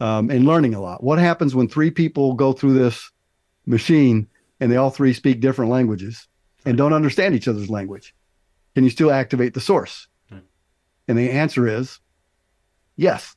[0.00, 1.02] um, and learning a lot.
[1.02, 3.10] What happens when three people go through this
[3.66, 4.28] machine
[4.60, 6.26] and they all three speak different languages
[6.64, 8.14] and don't understand each other's language?
[8.74, 10.06] Can you still activate the source?
[11.08, 11.98] And the answer is
[12.96, 13.34] yes.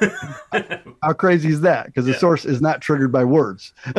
[1.02, 1.86] How crazy is that?
[1.86, 2.18] Because the Yeah.
[2.18, 3.72] source is not triggered by words.
[3.84, 3.94] so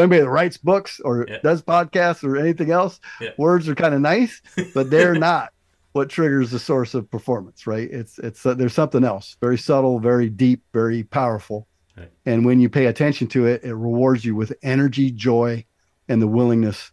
[0.00, 1.38] anybody that writes books or Yeah.
[1.42, 3.30] does podcasts or anything else, Yeah.
[3.38, 4.42] words are kind of nice,
[4.74, 5.50] but they're not
[5.94, 7.88] what triggers the source of performance, right?
[7.88, 11.68] It's it's uh, there's something else, very subtle, very deep, very powerful.
[11.96, 12.10] Right.
[12.26, 15.64] And when you pay attention to it, it rewards you with energy, joy,
[16.08, 16.90] and the willingness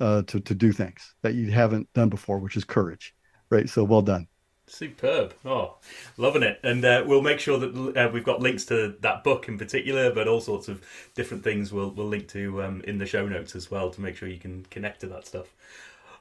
[0.00, 3.14] uh, to to do things that you haven't done before, which is courage,
[3.50, 3.68] right?
[3.68, 4.26] So well done.
[4.66, 5.34] Superb.
[5.44, 5.76] Oh,
[6.16, 6.58] loving it.
[6.62, 10.10] And uh, we'll make sure that uh, we've got links to that book in particular,
[10.12, 10.82] but all sorts of
[11.14, 14.16] different things we'll, we'll link to um, in the show notes as well to make
[14.16, 15.46] sure you can connect to that stuff.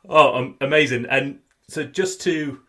[0.07, 1.05] Oh, um, amazing.
[1.09, 2.61] And so just to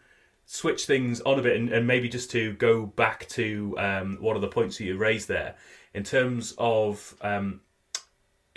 [0.47, 4.35] switch things on a bit and, and maybe just to go back to um, one
[4.35, 5.55] of the points that you raised there
[5.95, 7.61] in terms of um,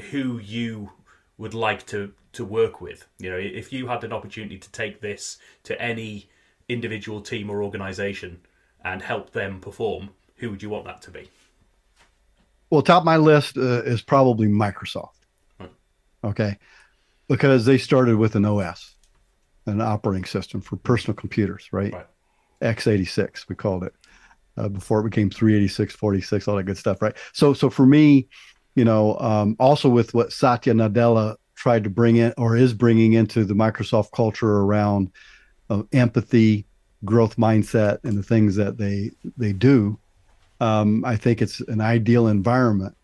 [0.10, 0.89] who you
[1.38, 3.08] would like to, to work with.
[3.19, 6.30] You know, if you had an opportunity to take this to any
[6.69, 8.39] individual team or organization
[8.84, 11.30] and help them perform, who would you want that to be?
[12.69, 15.10] Well, top of my list uh, is probably Microsoft.
[15.60, 15.65] Hmm.
[16.23, 16.58] Okay.
[17.27, 18.95] Because they started with an OS,
[19.65, 21.93] an operating system for personal computers, right?
[21.93, 22.08] Right.
[22.62, 23.93] x86, we called it,
[24.58, 27.15] uh, before it became 386, 46, all that good stuff, right?
[27.34, 28.28] So, so for me,
[28.76, 33.13] you know, um, also with what Satya Nadella tried to bring in or is bringing
[33.13, 35.12] into the Microsoft culture around
[35.69, 36.65] uh, empathy,
[37.06, 40.00] growth mindset, and the things that they they do,
[40.60, 42.95] um, I think it's an ideal environment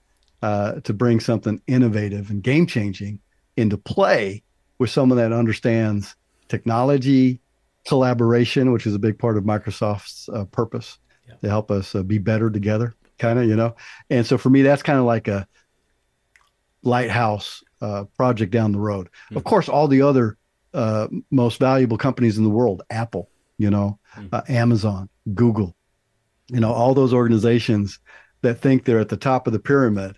[0.41, 3.20] uh, to bring something innovative and game changing
[3.58, 4.43] into play
[4.80, 6.15] with someone that understands
[6.48, 7.40] technology,
[7.88, 11.36] collaboration, which is a big part of Microsoft's uh, purpose Yeah.
[11.42, 13.76] to help us uh, be better together, kind of, you know.
[14.10, 15.48] And so for me, that's kind of like a
[16.84, 19.10] lighthouse uh, project down the road.
[19.36, 19.46] Of Mhm.
[19.46, 20.38] course, all the other
[20.74, 24.30] uh, most valuable companies in the world, Apple, you know, Mhm.
[24.32, 25.76] uh, Amazon, Google,
[26.50, 28.00] you know, all those organizations
[28.42, 30.18] that think they're at the top of the pyramid,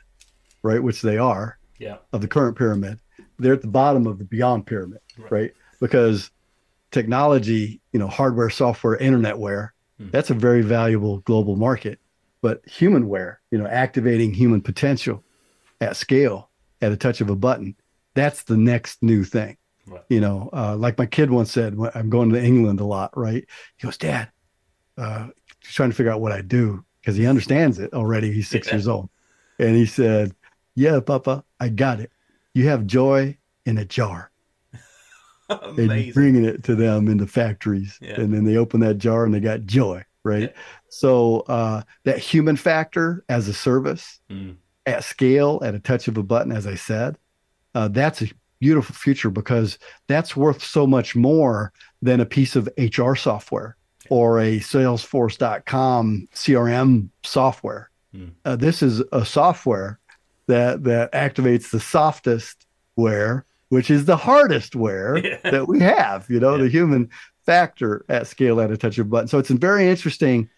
[0.63, 1.97] right, which they are Yeah.
[2.11, 2.99] of the current pyramid,
[3.37, 5.31] they're at the bottom of the beyond pyramid, Right.
[5.31, 5.51] right?
[5.79, 6.31] Because
[6.91, 10.09] technology, you know, hardware, software, internetware, Hmm.
[10.11, 11.99] that's a very valuable global market.
[12.41, 15.23] But humanware, you know, activating human potential
[15.81, 16.49] at scale
[16.81, 17.75] at a touch of a button
[18.15, 19.55] that's the next new thing.
[19.87, 20.01] Right.
[20.09, 23.15] You know, uh, like my kid once said, when I'm going to England a lot,
[23.15, 23.45] right?
[23.77, 24.29] He goes, Dad,
[24.97, 25.27] uh,
[25.61, 28.31] he's trying to figure out what I do because he understands it already.
[28.33, 28.73] He's six Yeah.
[28.75, 29.09] years old.
[29.57, 30.33] And he said,
[30.75, 32.11] Yeah, Papa, I got it.
[32.53, 34.28] You have joy in a jar.
[35.77, 37.97] And you're bringing it to them in the factories.
[38.01, 38.19] Yeah.
[38.19, 40.43] And then they open that jar and they got joy, right?
[40.43, 40.61] Yeah.
[40.89, 44.55] So uh, that human factor as a service Mm.
[44.85, 47.17] at scale, at a touch of a button, as I said,
[47.75, 48.27] uh, that's a
[48.59, 53.75] beautiful future because that's worth so much more than a piece of HR software
[54.09, 57.89] or a Salesforce.com CRM software.
[58.15, 58.31] Mm.
[58.45, 59.99] Uh, this is a software
[60.47, 65.37] that that activates the softest ware, which is the hardest ware Yeah.
[65.51, 66.29] that we have.
[66.29, 66.63] You know, Yeah.
[66.63, 67.09] the human
[67.45, 69.27] factor at scale at a touch of a button.
[69.27, 70.49] So it's a very interesting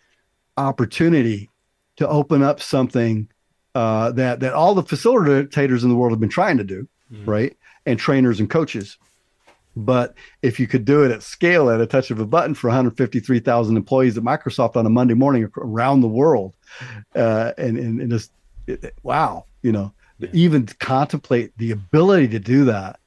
[0.58, 1.50] opportunity
[1.98, 3.28] to open up something
[3.76, 7.28] uh, that that all the facilitators in the world have been trying to do, Mm.
[7.28, 7.58] right?
[7.86, 8.98] And trainers and coaches.
[9.76, 12.68] But if you could do it at scale at a touch of a button for
[12.68, 16.56] 153,000 employees at Microsoft on a Monday morning around the world,
[17.16, 18.32] uh, and, and, and just
[18.68, 20.30] it- it- wow, you know, Yeah.
[20.34, 23.00] even contemplate the ability to do that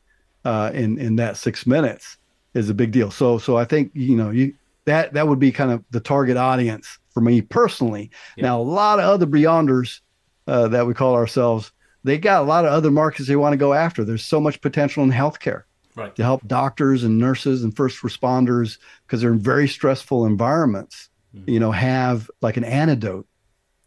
[0.44, 2.16] uh, in in that six minutes
[2.54, 3.11] is a big deal.
[3.11, 4.54] So so I think you know you
[4.85, 8.11] that that would be kind of the target audience for me personally.
[8.37, 8.44] Yeah.
[8.44, 10.00] Now a lot of other beyonders
[10.46, 11.72] uh, that we call ourselves,
[12.04, 14.04] they got a lot of other markets they want to go after.
[14.04, 15.62] There's so much potential in healthcare
[15.96, 16.14] Right.
[16.16, 21.09] to help doctors and nurses and first responders because they're in very stressful environments.
[21.37, 21.48] Mhm.
[21.48, 23.26] You know, have like an antidote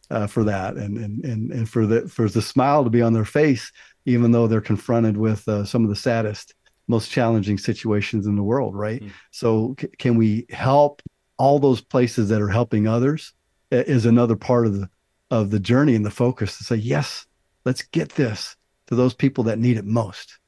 [0.10, 3.14] uh, for that, and and and and for the for the smile to be on
[3.14, 3.72] their face,
[4.06, 6.54] even though they're confronted with uh, some of the saddest,
[6.88, 8.76] most challenging situations in the world.
[8.76, 9.04] Right.
[9.04, 9.12] Mm.
[9.32, 11.02] So, c- can we help
[11.38, 13.34] all those places that are helping others?
[13.70, 14.90] Is another part of the
[15.30, 17.26] of the journey and the focus to say yes,
[17.66, 18.56] let's get this
[18.88, 20.40] to those people that need it most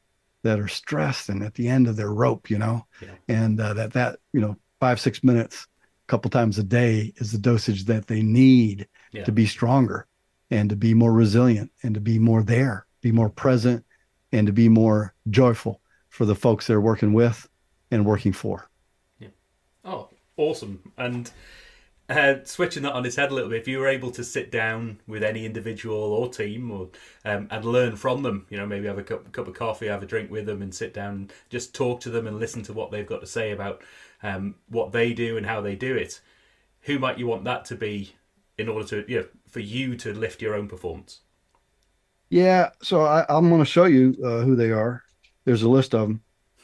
[0.44, 3.10] that are stressed and at the end of their rope, you know, Yeah.
[3.28, 5.68] and uh, that that you know five six minutes,
[6.08, 9.24] a couple times a day is the dosage that they need Yeah.
[9.24, 10.08] to be stronger
[10.52, 13.86] and to be more resilient and to be more there, be more present,
[14.32, 17.48] and to be more joyful for the folks they're working with
[17.92, 18.70] and working for.
[19.20, 19.30] Yeah.
[19.84, 20.92] Oh, awesome.
[20.98, 21.32] And
[22.10, 24.52] uh, switching that on its head a little bit, if you were able to sit
[24.52, 26.90] down with any individual or team or
[27.26, 30.02] um, and learn from them, you know, maybe have a cup, cup of coffee, have
[30.02, 32.74] a drink with them and sit down, and just talk to them and listen to
[32.74, 33.84] what they've got to say about
[34.24, 36.20] um, what they do and how they do it,
[36.82, 38.16] who might you want that to be
[38.60, 41.22] in order to, you know, for you to lift your own performance?
[42.30, 45.04] Yeah, so I, I'm going to show you uh, who they are.
[45.46, 46.22] There's a list of them.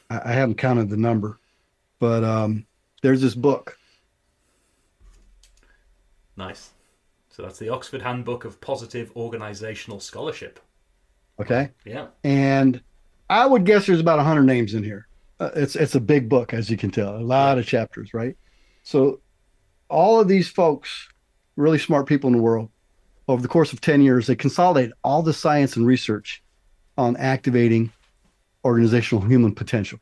[0.09, 1.39] I, I haven't counted the number,
[1.99, 2.65] but um,
[3.01, 3.77] there's this book.
[6.37, 6.71] Nice.
[7.29, 10.59] So that's the Oxford Handbook of Positive Organisational Scholarship.
[11.39, 11.69] Okay.
[11.83, 12.07] Yeah.
[12.23, 12.81] and
[13.29, 15.07] I would guess there's about 100 names in here.
[15.39, 18.37] Uh, it's it's a big book, as you can tell, a lot of chapters, right?
[18.83, 19.19] So,
[19.89, 21.09] all of these folks,
[21.55, 22.69] really smart people in the world,
[23.27, 26.43] over the course of 10 years, they consolidate all the science and research
[26.97, 27.91] on activating
[28.63, 29.99] organizational human potential,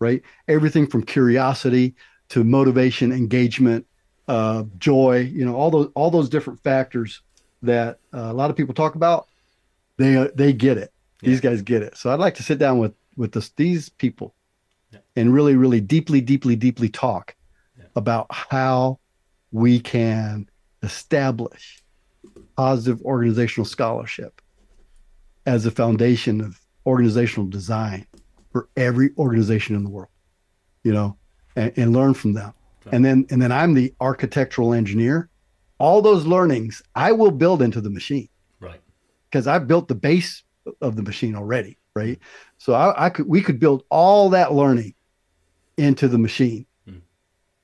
[0.00, 0.22] right?
[0.48, 1.94] Everything from curiosity
[2.30, 3.86] to motivation, engagement,
[4.28, 7.22] uh, joy, you know, all those all those different factors
[7.62, 9.28] that uh, a lot of people talk about.
[9.98, 11.96] They uh, they get it these guys get it.
[11.96, 14.34] So I'd like to sit down with with this, these people
[14.92, 15.00] Yeah.
[15.16, 17.36] and really, really deeply, deeply, deeply talk
[17.78, 17.84] Yeah.
[17.94, 18.98] about how
[19.52, 20.48] we can
[20.82, 21.82] establish
[22.56, 24.40] positive organizational scholarship
[25.46, 28.06] as a foundation of organizational design
[28.50, 30.10] for every organization in the world,
[30.84, 31.16] you know,
[31.56, 32.52] and, and learn from them.
[32.84, 32.94] Right.
[32.94, 35.28] And then and then I'm the architectural engineer.
[35.78, 38.28] All those learnings I will build into the machine
[38.60, 38.80] Right.
[39.30, 40.42] because I built the base
[40.80, 42.18] of the machine already, right?
[42.58, 44.94] So I, I could we could build all that learning
[45.76, 47.00] into the machine Mm.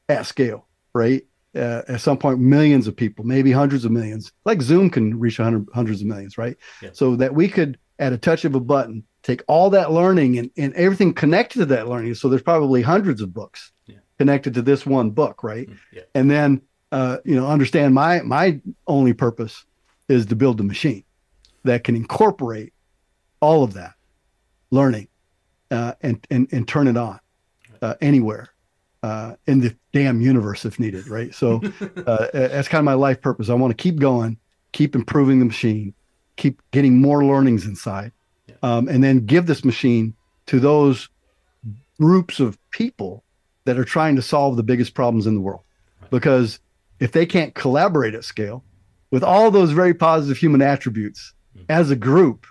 [0.08, 1.24] at scale, right?
[1.58, 5.38] Uh, at some point, millions of people, maybe hundreds of millions, like Zoom can reach
[5.38, 6.56] 100, hundreds of millions, right?
[6.80, 6.90] Yeah.
[6.92, 10.50] So that we could, at a touch of a button, take all that learning and,
[10.56, 12.14] and everything connected to that learning.
[12.14, 13.96] So there's probably hundreds of books Yeah.
[14.18, 15.68] connected to this one book, right?
[15.68, 16.02] Mm, Yeah.
[16.14, 19.64] and then uh, you know understand my my only purpose
[20.08, 21.04] is to build a machine
[21.64, 22.72] that can incorporate
[23.40, 23.92] all of that
[24.70, 25.08] learning
[25.70, 27.18] uh, and and and turn it on
[27.82, 28.48] uh, anywhere
[29.02, 31.60] uh, in the damn universe if needed right so
[32.06, 34.36] uh, that's kind of my life purpose i want to keep going
[34.72, 35.94] keep improving the machine
[36.36, 38.12] keep getting more learnings inside
[38.46, 38.54] Yeah.
[38.62, 40.14] um, and then give this machine
[40.46, 41.08] to those
[42.00, 43.24] groups of people
[43.64, 45.62] that are trying to solve the biggest problems in the world
[46.00, 46.10] Right.
[46.10, 46.60] because
[47.00, 48.64] if they can't collaborate at scale
[49.10, 51.64] with all those very positive human attributes Mm.
[51.70, 52.46] as a group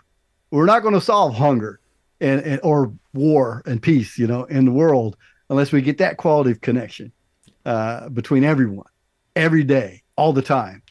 [0.50, 1.80] we're not going to solve hunger
[2.20, 5.16] and, and or war and peace, you know, in the world
[5.50, 7.12] unless we get that quality of connection
[7.66, 8.88] uh, between everyone
[9.36, 10.82] every day, all the time.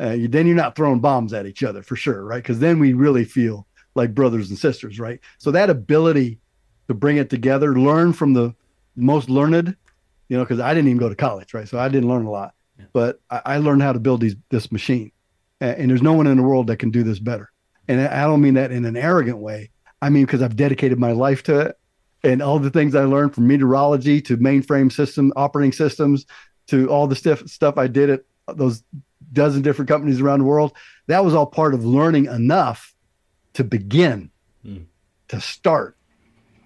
[0.00, 2.42] Uh, you, then you're not throwing bombs at each other for sure, right?
[2.42, 5.20] Because then we really feel like brothers and sisters, right?
[5.38, 6.38] So that ability
[6.88, 8.54] to bring it together, learn from the
[8.94, 9.76] most learned,
[10.28, 11.68] you know, because I didn't even go to college, right?
[11.68, 12.86] So I didn't learn a lot, yeah.
[12.92, 15.12] but I, I, learned how to build these this machine,
[15.60, 17.50] and, and there's no one in the world that can do this better.
[17.88, 19.70] And I don't mean that in an arrogant way.
[20.02, 21.78] I mean because I've dedicated my life to it,
[22.26, 26.26] and all the things I learned from meteorology to mainframe system operating systems
[26.66, 28.22] to all the stuff stuff I did at
[28.54, 28.82] those
[29.32, 30.72] dozen different companies around the world.
[31.06, 32.94] That was all part of learning enough
[33.54, 34.30] to begin,
[34.64, 34.86] mm.
[35.28, 35.96] to start,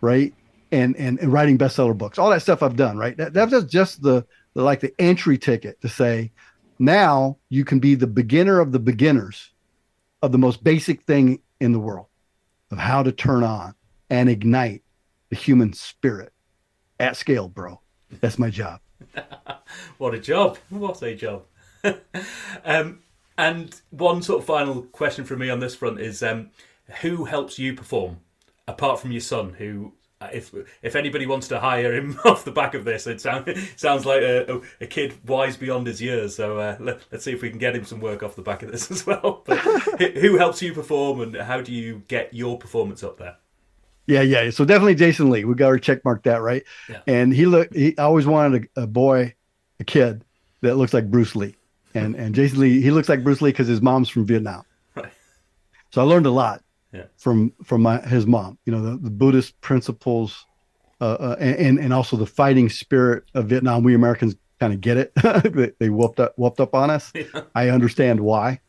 [0.01, 0.35] right?
[0.73, 3.17] And, and, and writing bestseller books, all that stuff I've done, right?
[3.17, 6.33] That, that was just the, the like the entry ticket to say,
[6.79, 9.51] now you can be the beginner of the beginners
[10.23, 12.07] of the most basic thing in the world
[12.71, 13.75] of how to turn on
[14.09, 14.83] and ignite
[15.31, 16.33] the human spirit
[16.99, 17.81] at scale, bro.
[18.21, 18.81] That's my job.
[19.99, 20.59] what a job!
[20.69, 21.45] What a job!
[22.65, 23.01] um,
[23.39, 26.51] and one sort of final question from me on this front is: um,
[27.01, 28.19] Who helps you perform,
[28.69, 29.55] apart from your son?
[29.55, 33.21] Who, uh, if if anybody wants to hire him off the back of this, it
[33.21, 36.35] sounds sounds like a, a, kid wise beyond his years.
[36.37, 38.63] So uh, let, us see if we can get him some work off the back
[38.63, 39.43] of this as well.
[39.47, 43.37] But who helps you perform, and how do you get your performance up there?
[44.11, 44.51] Yeah, yeah.
[44.51, 45.45] So definitely Jason Lee.
[45.45, 46.65] We got to check mark that, right?
[46.89, 47.01] Yeah.
[47.07, 47.77] And he looked.
[47.77, 49.35] He always wanted a, a, boy,
[49.79, 50.25] a kid
[50.63, 51.55] that looks like Bruce Lee,
[51.95, 52.83] and and Jason Lee.
[52.83, 54.65] He looks like Bruce Lee because his mom's from Vietnam.
[54.97, 55.13] Right.
[55.93, 57.05] So I learned a lot yeah.
[57.19, 58.59] from from my his mom.
[58.67, 60.45] You know, the, the Buddhist principles,
[61.01, 63.85] uh, uh, and and also the fighting spirit of Vietnam.
[63.85, 65.13] We Americans kind of get it.
[65.55, 67.13] they, they whooped up whooped up on us.
[67.15, 67.43] Yeah.
[67.55, 68.61] I understand why.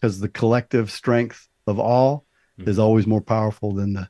[0.00, 2.24] Because the collective strength of all
[2.58, 2.68] mm-hmm.
[2.68, 4.08] is always more powerful than the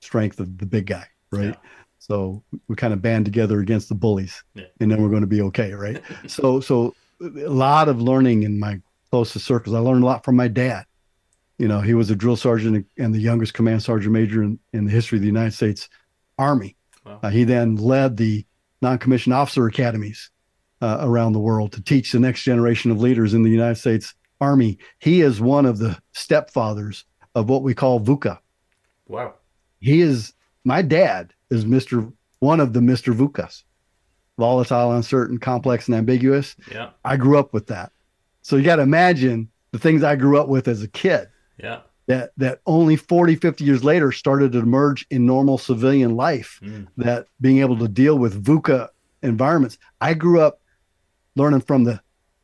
[0.00, 1.46] strength of the big guy, right?
[1.46, 1.70] Yeah.
[1.98, 4.64] So we kind of band together against the bullies, yeah.
[4.80, 6.02] and then we're going to be okay, right?
[6.26, 8.80] so so a lot of learning in my
[9.10, 9.76] closest circles.
[9.76, 10.84] I learned a lot from my dad.
[11.58, 14.86] You know, he was a drill sergeant and the youngest command sergeant major in, in
[14.86, 15.88] the history of the United States
[16.38, 16.76] Army.
[17.04, 17.20] Wow.
[17.22, 18.44] Uh, he then led the
[18.80, 20.30] non-commissioned officer academies
[20.80, 24.14] uh, around the world to teach the next generation of leaders in the United States
[24.40, 24.78] Army.
[24.98, 27.04] He is one of the stepfathers
[27.34, 28.38] of what we call VUCA.
[29.08, 29.34] Wow.
[29.80, 30.32] He is
[30.64, 32.12] my dad is Mr.
[32.38, 33.14] one of the Mr.
[33.14, 33.64] VUCAs.
[34.38, 36.56] Volatile, uncertain, complex, and ambiguous.
[36.70, 36.90] Yeah.
[37.04, 37.92] I grew up with that.
[38.40, 41.28] So you got to imagine the things I grew up with as a kid.
[41.58, 41.80] Yeah.
[42.06, 46.58] That that only 40, 50 years later started to emerge in normal civilian life.
[46.62, 46.88] Mm.
[46.96, 48.88] That being able to deal with VUCA
[49.22, 49.78] environments.
[50.00, 50.60] I grew up
[51.36, 52.00] learning from the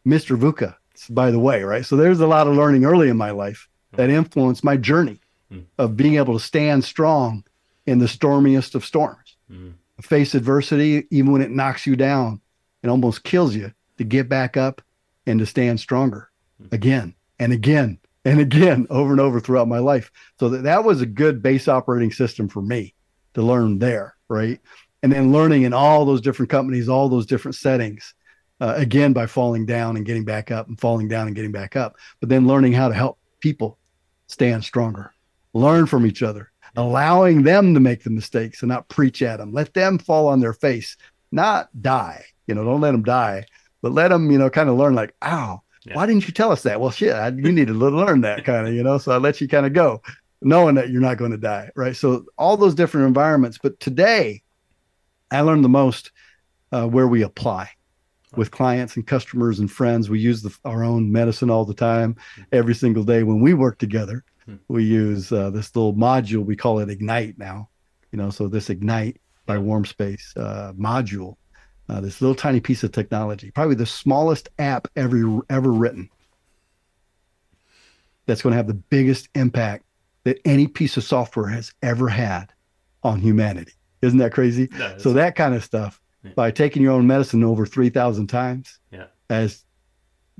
[0.06, 0.38] Mr.
[0.38, 0.76] VUCA,
[1.10, 1.84] by the way, right?
[1.84, 5.20] So there's a lot of learning early in my life that influenced my journey
[5.52, 5.64] mm.
[5.78, 7.44] of being able to stand strong
[7.86, 9.72] in the stormiest of storms, mm.
[10.02, 12.40] face adversity, even when it knocks you down
[12.82, 14.82] and almost kills you, to get back up
[15.26, 16.30] and to stand stronger
[16.62, 16.72] mm.
[16.72, 20.12] again and again and again over and over throughout my life.
[20.38, 22.94] So that, that was a good base operating system for me
[23.34, 24.60] to learn there, right?
[25.02, 28.14] And then learning in all those different companies, all those different settings.
[28.60, 31.76] Uh, again by falling down and getting back up and falling down and getting back
[31.76, 33.77] up but then learning how to help people
[34.28, 35.12] stand stronger,
[35.52, 39.52] learn from each other, allowing them to make the mistakes and not preach at them.
[39.52, 40.96] Let them fall on their face,
[41.32, 42.24] not die.
[42.46, 43.44] You know, don't let them die,
[43.82, 45.94] but let them, you know, kind of learn like, ow, yeah.
[45.94, 46.80] why didn't you tell us that?
[46.80, 49.40] Well, shit, I, you needed to learn that kind of, you know, so I let
[49.40, 50.02] you kind of go
[50.40, 51.70] knowing that you're not going to die.
[51.74, 51.96] Right.
[51.96, 53.58] So all those different environments.
[53.58, 54.42] But today,
[55.30, 56.12] I learned the most
[56.72, 57.70] uh, where we apply
[58.36, 60.10] with clients and customers and friends.
[60.10, 62.16] We use the, our own medicine all the time,
[62.52, 63.22] every single day.
[63.22, 64.56] When we work together, hmm.
[64.68, 66.44] we use uh, this little module.
[66.44, 67.68] We call it Ignite now.
[68.12, 71.36] You know, so this Ignite by Warm Space uh, module,
[71.88, 76.08] uh, this little tiny piece of technology, probably the smallest app ever ever written.
[78.26, 79.84] That's going to have the biggest impact
[80.24, 82.52] that any piece of software has ever had
[83.02, 83.72] on humanity.
[84.02, 84.68] Isn't that crazy?
[84.98, 86.32] so that kind of stuff yeah.
[86.34, 89.06] by taking your own medicine over 3,000 times yeah.
[89.30, 89.64] has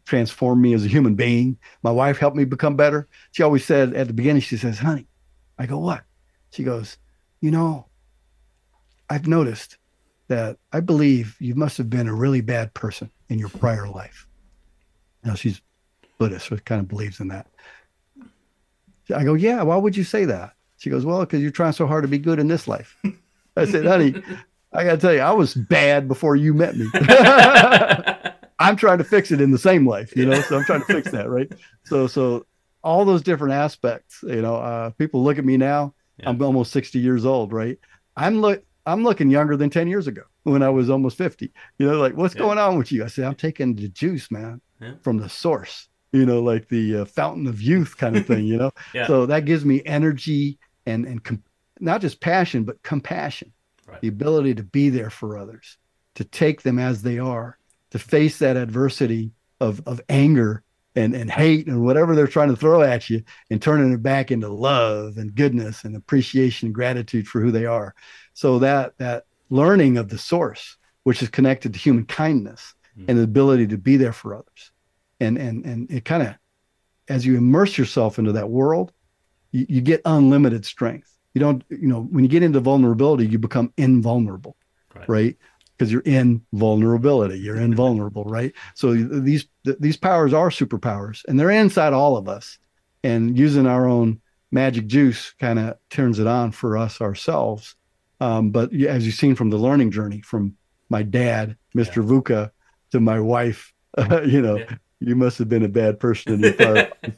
[0.05, 1.59] transformed me as a human being.
[1.83, 3.09] My wife helped me become better.
[3.33, 5.07] She always said at the beginning, she says, honey,
[5.59, 6.05] I go, what?
[6.51, 6.97] She goes,
[7.41, 7.87] you know,
[9.11, 9.77] I've noticed
[10.29, 14.27] that I believe you must have been a really bad person in your prior life.
[15.25, 15.61] Now she's
[16.19, 17.47] Buddhist, so kind of believes in that.
[19.15, 20.53] I go, yeah, why would you say that?
[20.77, 22.97] She goes, well, because you're trying so hard to be good in this life.
[23.57, 24.23] I said, honey,
[24.73, 26.87] I got to tell you, I was bad before you met me.
[28.59, 30.41] I'm trying to fix it in the same life, you know.
[30.43, 31.51] So I'm trying to fix that, right?
[31.85, 32.45] So, so
[32.83, 36.31] all those different aspects, you know, uh, people look at me now Yeah.
[36.31, 37.79] I'm almost 60 years old, right?
[38.17, 41.53] I'm look I'm looking younger than 10 years ago when I was almost 50.
[41.79, 42.41] You know, like what's yeah.
[42.41, 43.05] going on with you?
[43.05, 44.95] I said, I'm taking the juice, man, yeah.
[45.03, 45.89] from the source.
[46.13, 48.47] You know, like the uh, fountain of youth kind of thing.
[48.47, 48.71] You know,
[49.07, 51.43] so that gives me energy and and com-
[51.81, 53.53] not just passion but compassion,
[53.89, 54.01] right.
[54.01, 55.79] the ability to be there for others,
[56.15, 57.59] to take them as they are,
[57.91, 60.63] to face that adversity of of anger
[60.95, 64.31] and, and hate and whatever they're trying to throw at you and turning it back
[64.31, 67.95] into love and goodness and appreciation and gratitude for who they are.
[68.35, 73.09] So that that learning of the source, which is connected to human kindness mm-hmm.
[73.09, 74.73] and the ability to be there for others.
[75.21, 76.35] And and and it kind of
[77.09, 78.93] as you immerse yourself into that world,
[79.53, 81.13] you, you get unlimited strength.
[81.35, 84.57] You don't, you know, when you get into vulnerability, you become invulnerable,
[84.95, 85.09] right?
[85.09, 85.37] right?
[85.79, 87.39] because you're in vulnerability.
[87.39, 88.53] You're invulnerable, right?
[88.75, 92.59] So these these powers are superpowers, and they're inside all of us.
[93.05, 94.21] And using our own
[94.51, 97.77] magic juice kind of turns it on for us ourselves.
[98.21, 100.57] Um, but as you've seen from the learning journey, from
[100.89, 101.97] my dad, Mr.
[101.97, 102.03] Yeah.
[102.03, 102.51] VUCA,
[102.91, 104.75] to my wife, uh, you know, yeah.
[104.99, 106.89] you must have been a bad person in your car.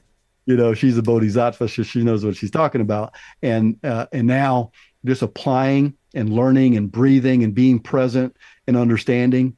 [0.46, 3.14] you know, she's a bodhisattva, so she knows what she's talking about.
[3.42, 4.72] And uh, and now
[5.04, 8.36] just applying and learning and breathing and being present
[8.66, 9.56] and understanding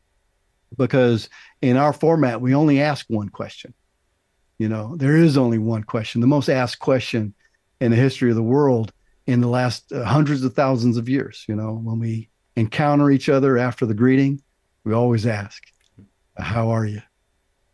[0.76, 1.28] because
[1.60, 3.74] in our format we only ask one question.
[4.58, 7.34] You know there is only one question the most asked question
[7.80, 8.92] in the history of the world
[9.26, 11.44] in the last uh, hundreds of thousands of years.
[11.48, 14.42] You know when we encounter each other after the greeting
[14.84, 15.62] we always ask
[16.36, 17.00] how are you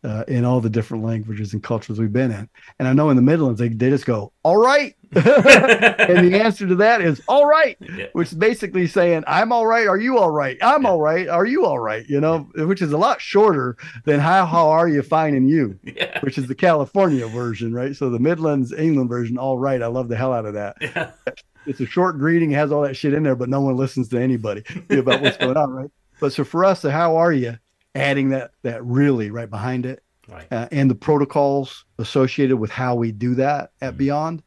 [0.03, 2.49] uh, in all the different languages and cultures we've been in.
[2.79, 4.95] And I know in the Midlands, they, they just go, all right.
[5.11, 8.05] and the answer to that is all right, yeah.
[8.13, 9.87] which is basically saying, I'm all right.
[9.87, 10.57] Are you all right?
[10.61, 10.89] I'm yeah.
[10.89, 11.27] all right.
[11.27, 12.05] Are you all right?
[12.07, 12.65] You know, yeah.
[12.65, 13.75] which is a lot shorter
[14.05, 15.79] than how, how are you finding you,
[16.21, 17.95] which is the California version, right?
[17.95, 19.81] So the Midlands, England version, all right.
[19.81, 21.15] I love the hell out of that.
[21.65, 24.19] It's a short greeting, has all that shit in there, but no one listens to
[24.19, 25.91] anybody about what's going on, right?
[26.19, 27.59] But so for us, the how are you
[27.95, 30.47] adding that that really right behind it right.
[30.51, 33.97] Uh, and the protocols associated with how we do that at mm-hmm.
[33.97, 34.43] beyond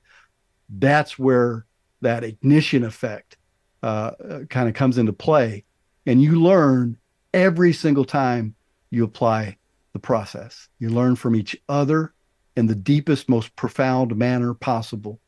[0.68, 1.66] that's where
[2.00, 3.36] that ignition effect
[3.82, 4.12] uh,
[4.48, 5.64] kind of comes into play
[6.06, 6.96] and you learn
[7.34, 8.54] every single time
[8.90, 9.56] you apply
[9.92, 12.14] the process you learn from each other
[12.56, 15.20] in the deepest most profound manner possible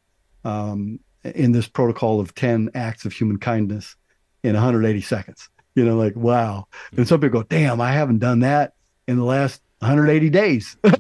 [0.45, 3.97] um, in this protocol of 10 acts of human kindness
[4.43, 6.69] in 180 seconds you know, like, wow.
[6.97, 8.75] And some people go, damn, I haven't done that
[9.07, 10.77] in the last 180 days.
[10.85, 10.95] and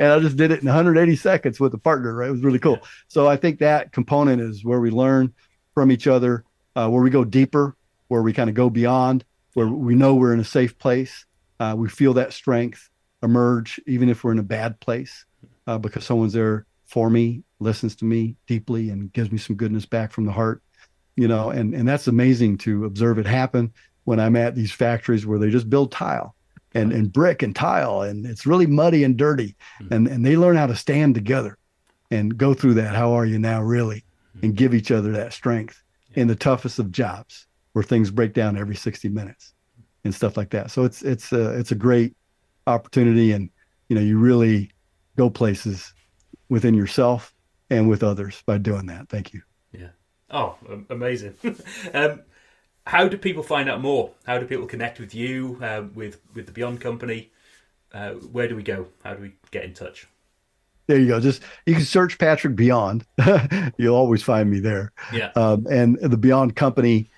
[0.00, 2.28] I just did it in 180 seconds with a partner, right?
[2.28, 2.78] It was really cool.
[3.08, 5.32] So I think that component is where we learn
[5.74, 6.44] from each other,
[6.74, 7.76] uh, where we go deeper,
[8.08, 11.26] where we kind of go beyond, where we know we're in a safe place.
[11.60, 12.90] Uh, we feel that strength
[13.22, 15.24] emerge, even if we're in a bad place,
[15.66, 19.84] uh, because someone's there for me, listens to me deeply, and gives me some goodness
[19.84, 20.62] back from the heart
[21.18, 23.72] you know, and, and that's amazing to observe it happen
[24.04, 26.36] when I'm at these factories where they just build tile
[26.74, 29.92] and, and brick and tile and it's really muddy and dirty mm-hmm.
[29.92, 31.58] and, and they learn how to stand together
[32.12, 32.94] and go through that.
[32.94, 34.04] How are you now really?
[34.36, 34.46] Mm-hmm.
[34.46, 36.22] And give each other that strength yeah.
[36.22, 39.54] in the toughest of jobs where things break down every 60 minutes
[40.04, 40.70] and stuff like that.
[40.70, 42.14] So it's, it's a, it's a great
[42.68, 43.50] opportunity and,
[43.88, 44.70] you know, you really
[45.16, 45.92] go places
[46.48, 47.34] within yourself
[47.70, 49.08] and with others by doing that.
[49.08, 49.42] Thank you.
[50.30, 50.56] Oh,
[50.90, 51.34] amazing!
[51.94, 52.20] um,
[52.86, 54.10] how do people find out more?
[54.26, 57.30] How do people connect with you, uh, with with the Beyond Company?
[57.92, 58.86] Uh, where do we go?
[59.04, 60.06] How do we get in touch?
[60.86, 61.20] There you go.
[61.20, 63.04] Just you can search Patrick Beyond.
[63.76, 64.92] You'll always find me there.
[65.12, 65.30] Yeah.
[65.36, 67.10] Um, and the Beyond Company,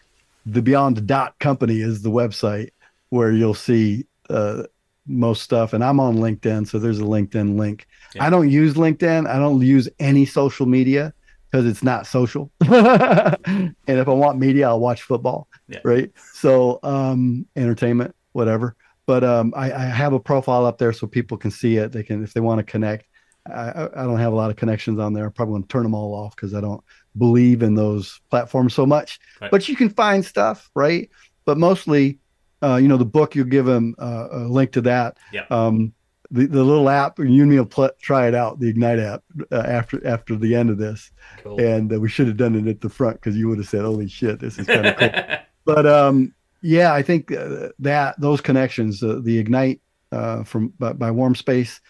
[0.44, 2.70] the Beyond dot Company is the website
[3.11, 4.64] where you'll see uh,
[5.06, 5.72] most stuff.
[5.72, 7.86] And I'm on LinkedIn, so there's a LinkedIn link.
[8.14, 8.24] Yeah.
[8.24, 9.28] I don't use LinkedIn.
[9.28, 11.14] I don't use any social media
[11.51, 12.51] because it's not social.
[12.61, 15.48] and if I want media, I'll watch football.
[15.68, 15.80] Yeah.
[15.84, 16.12] Right.
[16.32, 18.76] So um, entertainment, whatever.
[19.07, 21.90] But um, I, I, have a profile up there so people can see it.
[21.90, 23.07] They can if they want to connect.
[23.46, 25.24] I, I don't have a lot of connections on there.
[25.24, 26.84] I'm probably going to turn them all off because I don't
[27.16, 29.18] believe in those platforms so much.
[29.40, 29.51] Right.
[29.51, 31.11] But you can find stuff, right?
[31.44, 32.18] But mostly,
[32.62, 35.16] uh, you know, the book you give them uh, a link to that.
[35.32, 35.46] Yeah.
[35.51, 35.92] Um,
[36.30, 39.22] the, the little app you and me will pl- try it out the ignite app
[39.50, 41.10] uh, after after the end of this.
[41.42, 41.60] Cool.
[41.60, 43.82] and uh, we should have done it at the front because you would have said
[43.82, 45.36] holy shit this is kind of cool.
[45.66, 49.80] But um yeah i think uh, that those connections uh, the ignite
[50.12, 51.80] uh, from by, by warm space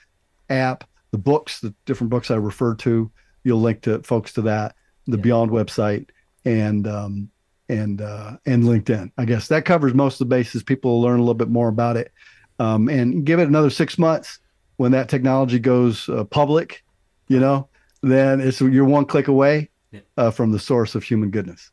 [0.48, 3.10] app the books the different books i refer to
[3.44, 4.74] you'll link to folks to that
[5.06, 5.22] the yeah.
[5.22, 6.08] beyond website
[6.44, 7.30] and um
[7.68, 9.12] and uh and linkedin.
[9.16, 10.62] I guess that covers most of the bases.
[10.62, 12.12] People will learn a little bit more about it
[12.60, 14.38] um, and give it another six months
[14.76, 16.84] when that technology goes uh, public,
[17.26, 17.66] you know,
[18.02, 19.70] then it's you're one click away
[20.18, 21.70] uh, from the source of human goodness.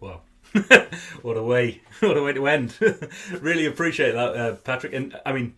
[0.00, 0.22] Wow.
[1.22, 1.80] what a way!
[2.00, 2.76] What a way to end.
[3.40, 4.92] really appreciate that, uh, Patrick.
[4.92, 5.54] And I mean,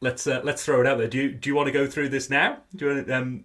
[0.00, 1.08] let's uh, let's throw it out there.
[1.08, 2.60] Do you do you want to go through this now?
[2.74, 3.44] Do you want to, um,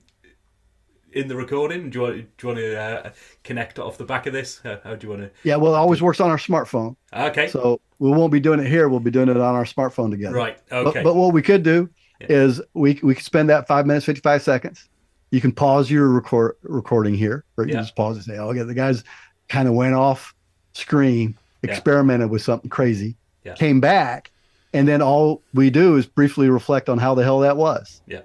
[1.14, 1.89] in the recording?
[1.89, 3.12] Do you want do you want to uh,
[3.43, 4.60] connect off the back of this?
[4.64, 5.32] How, how do you want to?
[5.43, 6.95] Yeah, well, it always works on our smartphone.
[7.14, 7.47] Okay.
[7.47, 8.89] So we won't be doing it here.
[8.89, 10.36] We'll be doing it on our smartphone together.
[10.36, 10.60] right.
[10.70, 11.03] But- Okay.
[11.03, 11.89] But, what we could do
[12.22, 12.28] Yeah.
[12.30, 14.89] is we we could spend that five minutes, fifty five seconds.
[15.32, 17.76] You can pause your record recording here, or you Yeah.
[17.78, 19.03] can just pause and say, "Oh, okay, the guys
[19.49, 20.34] kind of went off
[20.74, 21.72] screen, Yeah.
[21.72, 23.55] experimented with something crazy, Yeah.
[23.55, 24.32] came back,
[24.74, 28.22] and then all we do is briefly reflect on how the hell that was." Yeah.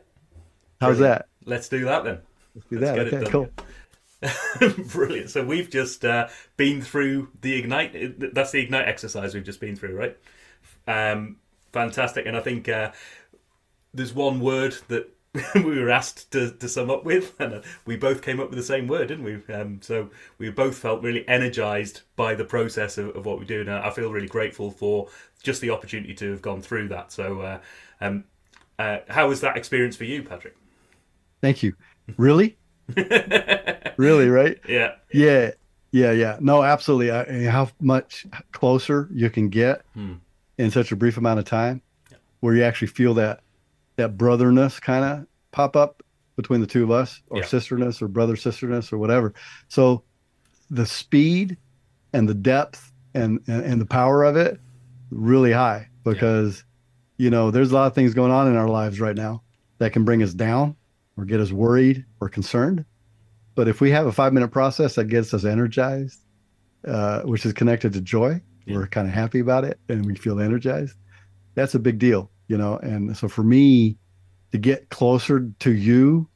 [0.81, 1.21] How's Brilliant.
[1.21, 1.27] that?
[1.45, 2.19] Let's do that then.
[2.55, 2.99] Let's do Let's that.
[2.99, 3.31] get it Okay, done.
[3.31, 3.51] cool.
[4.93, 5.31] Brilliant.
[5.31, 8.35] So we've just uh, been through the ignite.
[8.35, 10.17] That's the ignite exercise we've just been through, right?
[10.87, 11.37] Um,
[11.73, 12.27] fantastic.
[12.27, 12.93] And I think uh,
[13.95, 15.09] there's one word that
[15.55, 18.59] we were asked to, to sum up with, and uh, we both came up with
[18.59, 19.55] the same word, didn't we?
[19.55, 23.61] Um, so we both felt really energized by the process of, of what we do,
[23.63, 25.09] and I feel really grateful for
[25.43, 27.13] just the opportunity to have gone through that.
[27.13, 27.61] So, uh,
[28.01, 28.25] um,
[28.79, 30.57] uh, how was that experience for you, Patrick?
[31.43, 31.75] Thank you.
[32.17, 32.57] Really,
[33.97, 34.59] really, right?
[34.69, 34.93] Yeah.
[35.13, 35.51] Yeah,
[35.93, 36.37] yeah, yeah.
[36.41, 37.11] No, absolutely.
[37.11, 40.15] I, how much closer you can get Hmm.
[40.59, 41.83] in such a brief amount of time,
[42.41, 43.41] where you actually feel that
[43.97, 46.03] that brotherness kind of pop up
[46.37, 47.45] between the two of us, or Yeah.
[47.45, 49.35] sisterness, or brother sisterness, or whatever.
[49.69, 50.03] So
[50.71, 51.57] the speed
[52.13, 54.59] and the depth and and, and the power of it
[55.11, 56.65] really high because
[57.19, 59.43] you know there's a lot of things going on in our lives right now
[59.79, 60.75] that can bring us down
[61.17, 62.85] or get us worried or concerned
[63.55, 66.21] but if we have a five minute process that gets us energized,
[66.87, 68.77] uh, which is connected to joy, Yeah.
[68.77, 70.97] we're kind of happy about it and we feel energized.
[71.55, 72.79] That's a big deal, you know.
[72.79, 73.99] And so for me
[74.53, 76.29] to get closer to you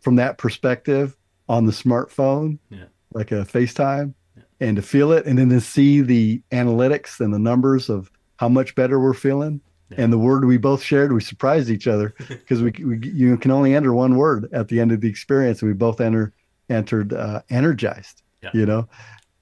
[0.00, 1.14] from that perspective
[1.50, 2.84] on the smartphone, Yeah.
[3.12, 4.14] like a FaceTime,
[4.58, 8.48] and to feel it and then to see the analytics and the numbers of how
[8.48, 9.60] much better we're feeling.
[9.90, 10.02] Yeah.
[10.02, 13.50] And the word we both shared, we surprised each other because we, we you can
[13.50, 16.32] only enter one word at the end of the experience, and we both enter
[16.70, 18.22] entered uh, energized.
[18.42, 18.50] Yeah.
[18.54, 18.88] You know,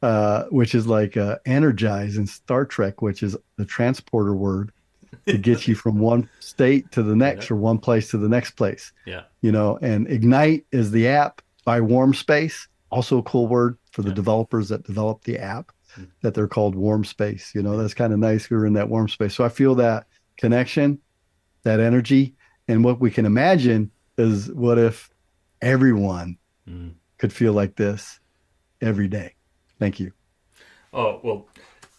[0.02, 4.72] uh, which is like uh, energize in Star Trek, which is the transporter word
[5.26, 7.54] to get you from one state to the next Yeah.
[7.54, 8.92] or one place to the next place.
[9.06, 9.22] Yeah.
[9.42, 14.02] You know, and Ignite is the app by Warm Space, also a cool word for
[14.02, 14.14] the Yeah.
[14.14, 16.04] developers that developed the app Hmm.
[16.22, 17.52] that they're called Warm Space.
[17.54, 18.48] You know, that's kind of nice.
[18.48, 19.34] We were in that warm space.
[19.34, 20.06] So I feel that
[20.42, 20.98] connection,
[21.62, 22.34] that energy.
[22.68, 25.08] And what we can imagine is what if
[25.60, 26.36] everyone
[26.68, 26.92] Mm.
[27.18, 28.20] could feel like this
[28.80, 29.34] every day?
[29.80, 30.12] Thank you.
[30.92, 31.48] Oh well,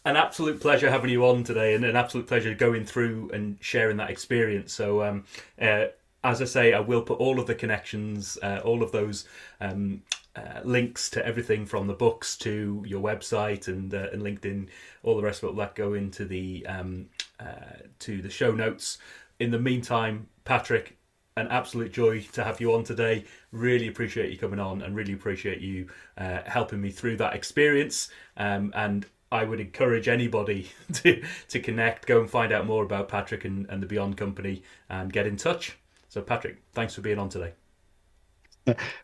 [0.05, 3.97] an absolute pleasure having you on today, and an absolute pleasure going through and sharing
[3.97, 4.71] that experience.
[4.73, 5.25] So, um,
[5.59, 5.85] uh,
[6.23, 9.27] as I say, I will put all of the connections, uh, all of those
[9.59, 10.01] um,
[10.35, 14.67] uh, links to everything from the books to your website and uh, and LinkedIn,
[15.03, 15.51] all the rest of it.
[15.53, 17.07] will That go into the um,
[17.39, 18.97] uh, to the show notes.
[19.39, 20.97] In the meantime, Patrick,
[21.35, 23.25] an absolute joy to have you on today.
[23.51, 28.09] Really appreciate you coming on and really appreciate you uh, helping me through that experience.
[28.37, 33.09] Um, and I would encourage anybody to, to connect, go and find out more about
[33.09, 35.77] Patrick and, and the Beyond Company and get in touch.
[36.07, 37.53] So, Patrick, thanks for being on today.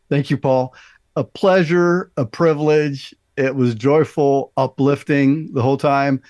[0.10, 0.76] Thank you, Paul.
[1.16, 3.16] A pleasure, a privilege.
[3.36, 6.22] It was joyful, uplifting the whole time.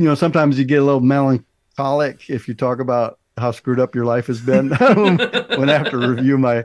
[0.00, 3.94] You know, sometimes you get a little melancholic if you talk about how screwed up
[3.94, 6.64] your life has been when I have to review my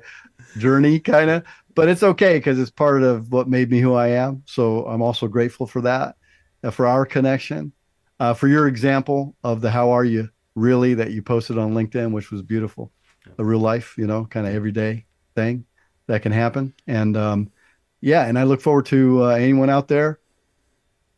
[0.58, 1.44] journey, kind of.
[1.76, 4.42] But it's okay because it's part of what made me who I am.
[4.46, 6.16] So I'm also grateful for that,
[6.64, 7.74] uh, for our connection,
[8.22, 12.14] uh, for your example of the how are you really that you posted on LinkedIn,
[12.14, 12.90] which was beautiful.
[13.38, 15.66] A real life, you know, kind of everyday thing
[16.08, 16.74] that can happen.
[16.88, 17.52] And um,
[18.00, 20.22] yeah, and I look forward to uh, anyone out there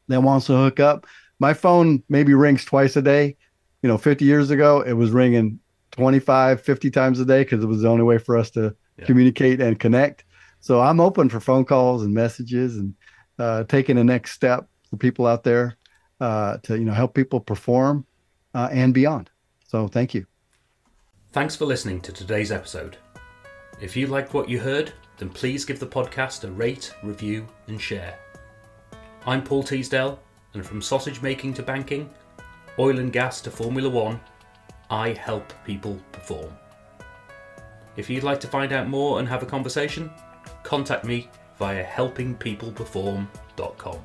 [0.07, 1.05] that wants to hook up.
[1.39, 3.35] My phone maybe rings twice a day.
[3.81, 5.59] You know, 50 years ago, it was ringing
[5.91, 9.05] 25, 50 times a day because it was the only way for us to Yeah.
[9.05, 10.25] communicate and connect.
[10.59, 12.95] So I'm open for phone calls and messages and
[13.37, 15.77] uh, taking the next step for people out there
[16.19, 18.05] uh, to, you know, help people perform
[18.55, 19.29] uh, and beyond.
[19.67, 20.25] So thank you.
[21.31, 22.97] Thanks for listening to today's episode.
[23.79, 27.79] If you liked what you heard, then please give the podcast a rate, review, and
[27.79, 28.17] share.
[29.27, 30.17] I'm Paul Teasdale,
[30.57, 32.09] and from sausage making to banking,
[32.79, 34.19] oil and gas to Formula One,
[34.89, 36.51] I help people perform.
[37.95, 40.09] If you'd like to find out more and have a conversation,
[40.63, 41.29] contact me
[41.59, 43.99] via helpingpeopleperform.com.